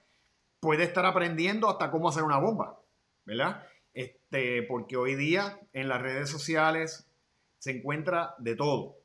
puede 0.60 0.84
estar 0.84 1.04
aprendiendo 1.04 1.68
hasta 1.68 1.90
cómo 1.90 2.08
hacer 2.08 2.22
una 2.22 2.38
bomba, 2.38 2.80
¿verdad? 3.26 3.66
Este, 3.94 4.62
porque 4.64 4.96
hoy 4.96 5.14
día 5.14 5.60
en 5.72 5.88
las 5.88 6.02
redes 6.02 6.28
sociales 6.28 7.06
se 7.58 7.70
encuentra 7.70 8.34
de 8.38 8.56
todo. 8.56 8.96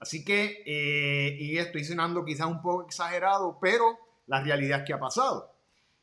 Así 0.00 0.24
que, 0.24 0.62
eh, 0.66 1.36
y 1.38 1.56
estoy 1.58 1.84
sonando 1.84 2.24
quizás 2.24 2.48
un 2.48 2.60
poco 2.60 2.84
exagerado, 2.84 3.58
pero 3.60 3.96
la 4.26 4.42
realidad 4.42 4.80
es 4.80 4.86
que 4.86 4.92
ha 4.92 4.98
pasado. 4.98 5.54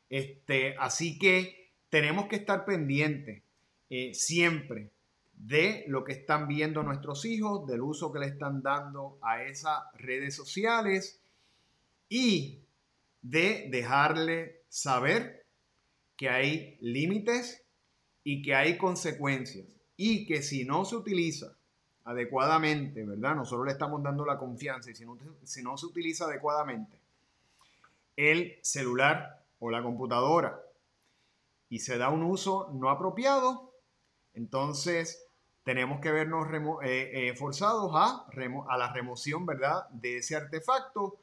Este, 0.08 0.74
así 0.78 1.18
que 1.18 1.70
tenemos 1.90 2.26
que 2.26 2.36
estar 2.36 2.64
pendientes 2.64 3.42
eh, 3.90 4.14
siempre 4.14 4.90
de 5.34 5.84
lo 5.88 6.04
que 6.04 6.12
están 6.12 6.48
viendo 6.48 6.82
nuestros 6.82 7.24
hijos, 7.24 7.66
del 7.66 7.82
uso 7.82 8.12
que 8.12 8.20
le 8.20 8.26
están 8.26 8.62
dando 8.62 9.18
a 9.22 9.42
esas 9.42 9.82
redes 9.94 10.34
sociales 10.34 11.20
y 12.08 12.60
de 13.22 13.68
dejarle 13.70 14.62
saber 14.68 15.44
que 16.16 16.28
hay 16.28 16.78
límites 16.80 17.64
y 18.24 18.42
que 18.42 18.54
hay 18.54 18.76
consecuencias 18.76 19.66
y 19.96 20.26
que 20.26 20.42
si 20.42 20.64
no 20.64 20.84
se 20.84 20.96
utiliza 20.96 21.54
adecuadamente, 22.04 23.04
¿verdad? 23.04 23.36
Nosotros 23.36 23.66
le 23.66 23.72
estamos 23.72 24.02
dando 24.02 24.24
la 24.24 24.38
confianza 24.38 24.90
y 24.90 24.94
si 24.94 25.04
no, 25.04 25.16
si 25.44 25.62
no 25.62 25.76
se 25.76 25.86
utiliza 25.86 26.24
adecuadamente 26.24 26.98
el 28.16 28.58
celular 28.62 29.44
o 29.58 29.70
la 29.70 29.82
computadora 29.82 30.60
y 31.68 31.78
se 31.78 31.98
da 31.98 32.08
un 32.08 32.22
uso 32.22 32.70
no 32.72 32.90
apropiado, 32.90 33.72
entonces 34.34 35.26
tenemos 35.62 36.00
que 36.00 36.10
vernos 36.10 36.48
eh, 36.82 37.28
eh, 37.28 37.34
forzados 37.36 37.92
a, 37.94 38.26
a 38.68 38.78
la 38.78 38.92
remoción, 38.92 39.46
¿verdad?, 39.46 39.88
de 39.90 40.18
ese 40.18 40.36
artefacto 40.36 41.18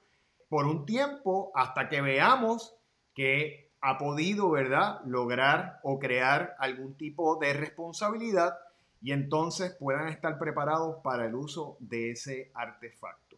por 0.48 0.66
un 0.66 0.86
tiempo 0.86 1.52
hasta 1.54 1.90
que 1.90 2.02
veamos 2.02 2.76
que 3.14 3.67
ha 3.82 3.98
podido, 3.98 4.50
¿verdad?, 4.50 5.02
lograr 5.06 5.80
o 5.84 6.00
crear 6.00 6.56
algún 6.60 6.96
tipo 6.96 7.38
de 7.38 7.54
responsabilidad 7.54 8.58
y 9.02 9.12
entonces 9.12 9.76
puedan 9.80 10.08
estar 10.08 10.40
preparados 10.40 10.98
para 11.04 11.26
el 11.26 11.36
uso 11.36 11.78
de 11.80 12.12
ese 12.12 12.52
artefacto. 12.54 13.38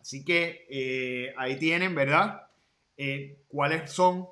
Así 0.00 0.24
que 0.24 0.66
eh, 0.68 1.34
ahí 1.36 1.58
tienen, 1.58 1.94
¿verdad?, 1.94 2.46
eh, 2.96 3.38
cuáles 3.48 3.90
son 3.90 4.28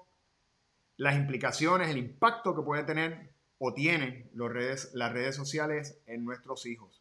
las 0.96 1.16
implicaciones, 1.16 1.88
el 1.88 1.98
impacto 1.98 2.54
que 2.54 2.62
puede 2.62 2.84
tener 2.84 3.30
o 3.58 3.72
tienen 3.72 4.30
las 4.34 5.12
redes 5.12 5.34
sociales 5.34 5.98
en 6.06 6.24
nuestros 6.24 6.66
hijos. 6.66 7.00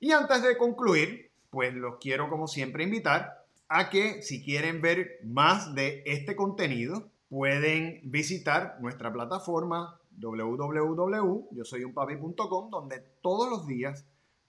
Y 0.00 0.12
antes 0.12 0.42
de 0.42 0.56
concluir, 0.56 1.30
pues 1.50 1.74
los 1.74 1.96
quiero 1.96 2.28
como 2.28 2.46
siempre 2.46 2.84
invitar 2.84 3.44
a 3.68 3.90
que 3.90 4.22
si 4.22 4.44
quieren 4.44 4.80
ver 4.80 5.18
más 5.24 5.74
de 5.74 6.02
este 6.06 6.36
contenido, 6.36 7.10
pueden 7.28 8.00
visitar 8.04 8.78
nuestra 8.80 9.12
plataforma 9.12 10.00
www.yosoyunpapi.com 10.18 12.70
donde 12.70 13.00
todos 13.20 13.50
los 13.50 13.66
días, 13.66 14.06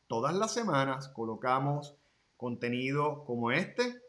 todas 0.08 0.34
las 0.36 0.54
semanas 0.54 1.10
colocamos 1.10 1.98
contenido 2.38 3.26
como 3.26 3.52
este 3.52 4.02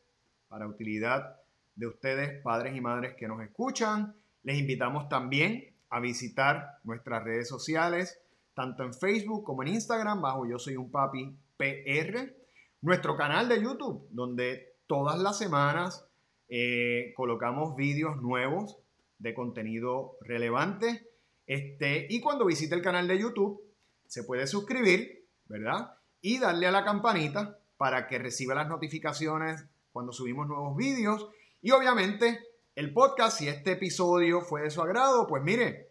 para 0.49 0.69
utilidad 0.69 1.41
de 1.75 1.87
ustedes, 1.87 2.43
padres 2.43 2.77
y 2.77 2.81
madres 2.81 3.15
que 3.17 3.29
nos 3.29 3.43
escuchan. 3.43 4.15
Les 4.43 4.59
invitamos 4.59 5.09
también 5.09 5.75
a 5.91 6.01
visitar 6.01 6.79
nuestras 6.85 7.25
redes 7.25 7.49
sociales, 7.49 8.21
tanto 8.55 8.83
en 8.83 8.93
Facebook 8.93 9.45
como 9.45 9.63
en 9.63 9.69
Instagram, 9.69 10.21
bajo 10.21 10.47
Yo 10.47 10.59
Soy 10.59 10.77
un 10.77 10.91
Papi 10.91 11.35
PR. 11.57 12.35
Nuestro 12.81 13.17
canal 13.17 13.49
de 13.49 13.63
YouTube, 13.63 14.07
donde 14.11 14.77
todas 14.87 15.19
las 15.19 15.39
semanas 15.39 16.08
eh, 16.49 17.13
colocamos 17.17 17.77
vídeos 17.77 18.17
nuevos 18.23 18.79
de 19.19 19.35
contenido 19.35 20.17
relevante. 20.23 21.09
Este, 21.47 22.07
y 22.09 22.21
cuando 22.21 22.47
visite 22.47 22.75
el 22.75 22.83
canal 22.83 23.09
de 23.09 23.19
YouTube, 23.19 23.61
se 24.07 24.25
puede 24.25 24.47
suscribir, 24.47 25.27
¿verdad? 25.47 25.95
Y 26.21 26.39
darle 26.39 26.67
a 26.67 26.73
la 26.73 26.85
campanita 26.85 27.59
para 27.77 28.07
que 28.07 28.19
reciba 28.19 28.55
las 28.55 28.69
notificaciones 28.69 29.65
cuando 29.93 30.13
subimos 30.13 30.47
nuevos 30.47 30.77
vídeos. 30.77 31.29
Y 31.63 31.71
obviamente 31.71 32.41
el 32.75 32.93
podcast, 32.93 33.39
si 33.39 33.49
este 33.49 33.73
episodio 33.73 34.41
fue 34.41 34.63
de 34.63 34.71
su 34.71 34.81
agrado, 34.81 35.27
pues 35.27 35.43
mire, 35.43 35.91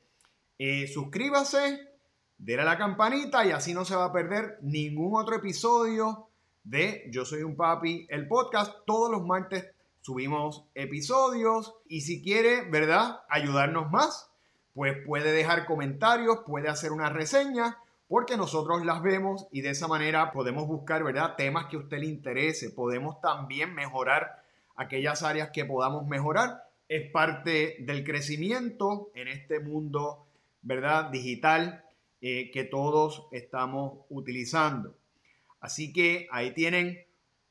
eh, 0.58 0.88
suscríbase, 0.88 1.88
déle 2.38 2.62
a 2.62 2.65
la 2.65 2.78
campanita 2.78 3.46
y 3.46 3.52
así 3.52 3.74
no 3.74 3.86
se 3.86 3.96
va 3.96 4.06
a 4.06 4.13
perder 4.13 4.58
ningún 4.62 5.20
otro 5.20 5.36
episodio 5.36 6.30
de 6.63 7.08
Yo 7.12 7.26
Soy 7.26 7.43
un 7.43 7.56
Papi, 7.56 8.08
el 8.10 8.28
podcast. 8.28 8.86
Todos 8.86 9.12
los 9.12 9.26
martes 9.26 9.65
subimos 10.08 10.63
episodios 10.74 11.76
y 11.89 12.00
si 12.00 12.22
quiere, 12.22 12.62
¿verdad? 12.62 13.20
Ayudarnos 13.28 13.91
más, 13.91 14.32
pues 14.74 14.96
puede 15.06 15.34
dejar 15.34 15.65
comentarios, 15.65 16.43
puede 16.46 16.70
hacer 16.70 16.93
una 16.93 17.10
reseña, 17.10 17.78
porque 18.08 18.38
nosotros 18.38 18.86
las 18.86 19.02
vemos 19.02 19.48
y 19.52 19.60
de 19.60 19.72
esa 19.72 19.89
manera 19.89 20.32
podemos 20.32 20.65
buscar, 20.65 21.04
¿verdad? 21.04 21.36
Temas 21.36 21.65
que 21.65 21.76
a 21.76 21.80
usted 21.80 22.00
le 22.00 22.06
interese. 22.06 22.70
Podemos 22.70 23.20
también 23.20 23.76
mejorar 23.76 24.41
aquellas 24.78 25.24
áreas 25.24 25.50
que 25.50 25.65
podamos 25.65 26.08
mejorar. 26.08 26.63
Es 26.88 27.12
parte 27.12 27.76
del 27.82 28.06
crecimiento 28.06 29.10
en 29.13 29.28
este 29.28 29.60
mundo, 29.60 30.26
¿verdad? 30.62 31.10
Digital 31.12 31.84
eh, 32.22 32.50
que 32.54 32.63
todos 32.63 33.28
estamos 33.34 34.06
utilizando. 34.08 34.96
Así 35.60 35.91
que 35.91 36.30
ahí 36.32 36.54
tienen 36.54 37.07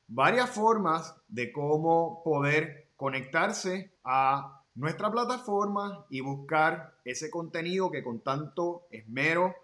varias 0.08 0.50
formas 0.50 1.14
de 1.28 1.52
cómo 1.52 2.22
poder 2.24 2.90
conectarse 2.96 3.92
a 4.04 4.62
nuestra 4.74 5.10
plataforma 5.10 6.06
y 6.10 6.20
buscar 6.20 6.94
ese 7.04 7.30
contenido 7.30 7.90
que 7.90 8.02
con 8.02 8.20
tanto 8.20 8.86
esmero, 8.90 9.54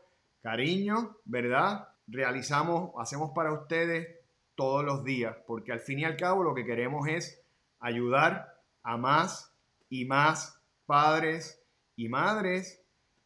cariño, 0.42 1.16
¿verdad? 1.24 1.88
Realizamos, 2.06 2.90
hacemos 2.98 3.30
para 3.34 3.52
ustedes 3.52 4.08
todos 4.54 4.84
los 4.84 5.04
días, 5.04 5.36
porque 5.46 5.72
al 5.72 5.80
fin 5.80 6.00
y 6.00 6.04
al 6.04 6.16
cabo 6.16 6.42
lo 6.42 6.54
que 6.54 6.64
queremos 6.64 7.08
es 7.08 7.40
ayudar 7.80 8.60
a 8.82 8.96
más 8.96 9.52
y 9.88 10.04
más 10.04 10.60
padres 10.86 11.62
y 11.96 12.08
madres 12.08 12.82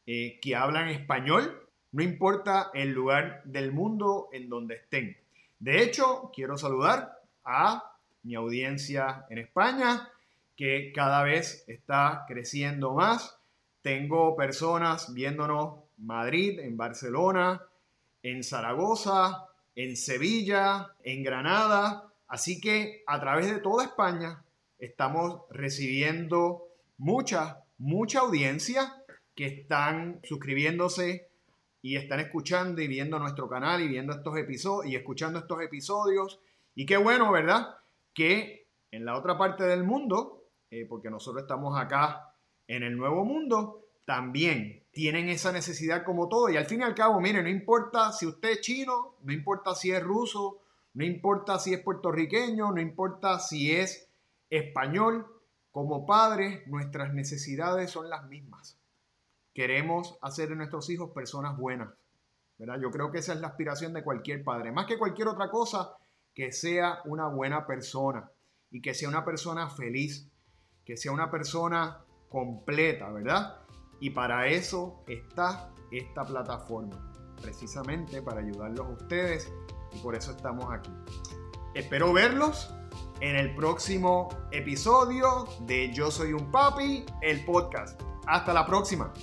eh, 0.07 0.39
que 0.41 0.55
hablan 0.55 0.89
español 0.89 1.67
no 1.97 2.03
importa 2.03 2.71
el 2.75 2.91
lugar 2.91 3.41
del 3.45 3.73
mundo 3.73 4.29
en 4.31 4.51
donde 4.51 4.75
estén. 4.75 5.17
De 5.59 5.83
hecho, 5.83 6.31
quiero 6.35 6.57
saludar 6.59 7.21
a 7.45 7.97
mi 8.23 8.35
audiencia 8.35 9.25
en 9.31 9.39
España, 9.39 10.09
que 10.57 10.93
cada 10.95 11.23
vez 11.23 11.65
está 11.69 12.25
creciendo 12.27 12.95
más. 12.95 13.39
Tengo 13.83 14.37
personas 14.37 15.13
viéndonos 15.15 15.81
Madrid, 15.99 16.59
en 16.61 16.77
Barcelona, 16.77 17.63
en 18.23 18.43
Zaragoza, 18.43 19.47
en 19.75 19.97
Sevilla, 19.97 20.95
en 21.05 21.23
Granada. 21.23 22.13
Así 22.29 22.61
que 22.61 23.05
a 23.07 23.21
través 23.21 23.49
de 23.49 23.61
toda 23.61 23.85
España 23.85 24.43
estamos 24.79 25.43
recibiendo 25.51 26.69
mucha, 26.99 27.63
mucha 27.79 28.21
audiencia 28.21 29.03
que 29.35 29.47
están 29.47 30.21
suscribiéndose 30.25 31.29
y 31.87 31.95
están 31.95 32.19
escuchando 32.19 32.83
y 32.83 32.89
viendo 32.89 33.17
nuestro 33.17 33.49
canal 33.49 33.81
y 33.81 33.87
viendo 33.87 34.13
estos 34.13 34.37
episodios 34.37 34.93
y 34.93 34.97
escuchando 34.97 35.39
estos 35.39 35.63
episodios. 35.63 36.41
Y 36.75 36.85
qué 36.85 36.97
bueno, 36.97 37.31
¿verdad? 37.31 37.77
Que 38.13 38.67
en 38.91 39.05
la 39.05 39.17
otra 39.17 39.39
parte 39.39 39.63
del 39.63 39.85
mundo, 39.85 40.49
eh, 40.69 40.85
porque 40.89 41.11
nosotros 41.11 41.45
estamos 41.45 41.79
acá 41.79 42.35
en 42.67 42.83
el 42.83 42.97
nuevo 42.97 43.25
mundo, 43.25 43.85
también 44.05 44.83
tienen 44.91 45.29
esa 45.29 45.53
necesidad 45.53 46.03
como 46.03 46.29
todo. 46.29 46.49
Y 46.49 46.57
al 46.57 46.67
fin 46.67 46.81
y 46.81 46.83
al 46.83 46.97
cabo, 46.97 47.21
mire, 47.21 47.41
no 47.41 47.49
importa 47.49 48.11
si 48.11 48.27
usted 48.27 48.51
es 48.51 48.63
chino, 48.63 49.15
no 49.23 49.33
importa 49.33 49.77
si 49.77 49.93
es 49.93 50.03
ruso, 50.03 50.63
no 50.95 51.05
importa 51.05 51.61
si 51.61 51.73
es 51.73 51.81
puertorriqueño, 51.85 52.73
no 52.73 52.81
importa 52.81 53.39
si 53.39 53.71
es 53.71 54.11
español, 54.51 55.25
como 55.71 56.05
padres, 56.05 56.67
nuestras 56.67 57.15
necesidades 57.15 57.93
son 57.93 58.11
las 58.11 58.27
mismas 58.27 58.77
queremos 59.57 60.19
hacer 60.21 60.51
de 60.51 60.57
nuestros 60.57 60.91
hijos 60.91 61.13
personas 61.13 61.57
buenas. 61.57 61.89
¿verdad? 62.59 62.77
Yo 62.79 62.91
creo 62.91 63.11
que 63.11 63.21
esa 63.21 63.33
es 63.33 63.41
la 63.41 63.49
aspiración 63.49 63.95
de 63.95 64.05
cualquier 64.05 64.45
padre. 64.45 64.71
Más 64.71 64.85
que 64.85 64.99
cualquier 64.99 65.29
otra 65.29 65.49
cosa, 65.49 65.97
que 66.35 66.53
sea 66.53 67.01
una 67.07 67.27
buena 67.29 67.67
persona 67.67 68.31
y 68.71 68.83
que 68.83 68.93
sea 68.93 69.09
una 69.09 69.25
persona 69.25 69.71
feliz, 69.71 70.31
que 70.85 70.99
sea 70.99 71.11
una 71.11 71.31
persona 71.31 72.05
completa, 72.29 73.11
¿verdad? 73.11 73.63
Y 73.99 74.11
para 74.11 74.47
eso 74.47 75.03
está 75.07 75.73
esta 75.91 76.27
plataforma, 76.27 77.11
precisamente 77.41 78.21
para 78.21 78.41
ayudarlos 78.41 78.87
a 78.87 78.91
ustedes 78.91 79.51
y 79.95 79.99
por 80.01 80.15
eso 80.15 80.33
estamos 80.33 80.67
aquí. 80.71 80.93
Espero 81.75 82.13
verlos 82.13 82.75
en 83.21 83.37
el 83.37 83.55
próximo 83.55 84.29
episodio 84.51 85.47
de 85.63 85.91
Yo 85.95 86.11
Soy 86.11 86.35
un 86.35 86.51
Papi, 86.51 87.07
el 87.23 87.43
podcast. 87.47 87.99
Hasta 88.27 88.53
la 88.53 88.67
próxima. 88.67 89.15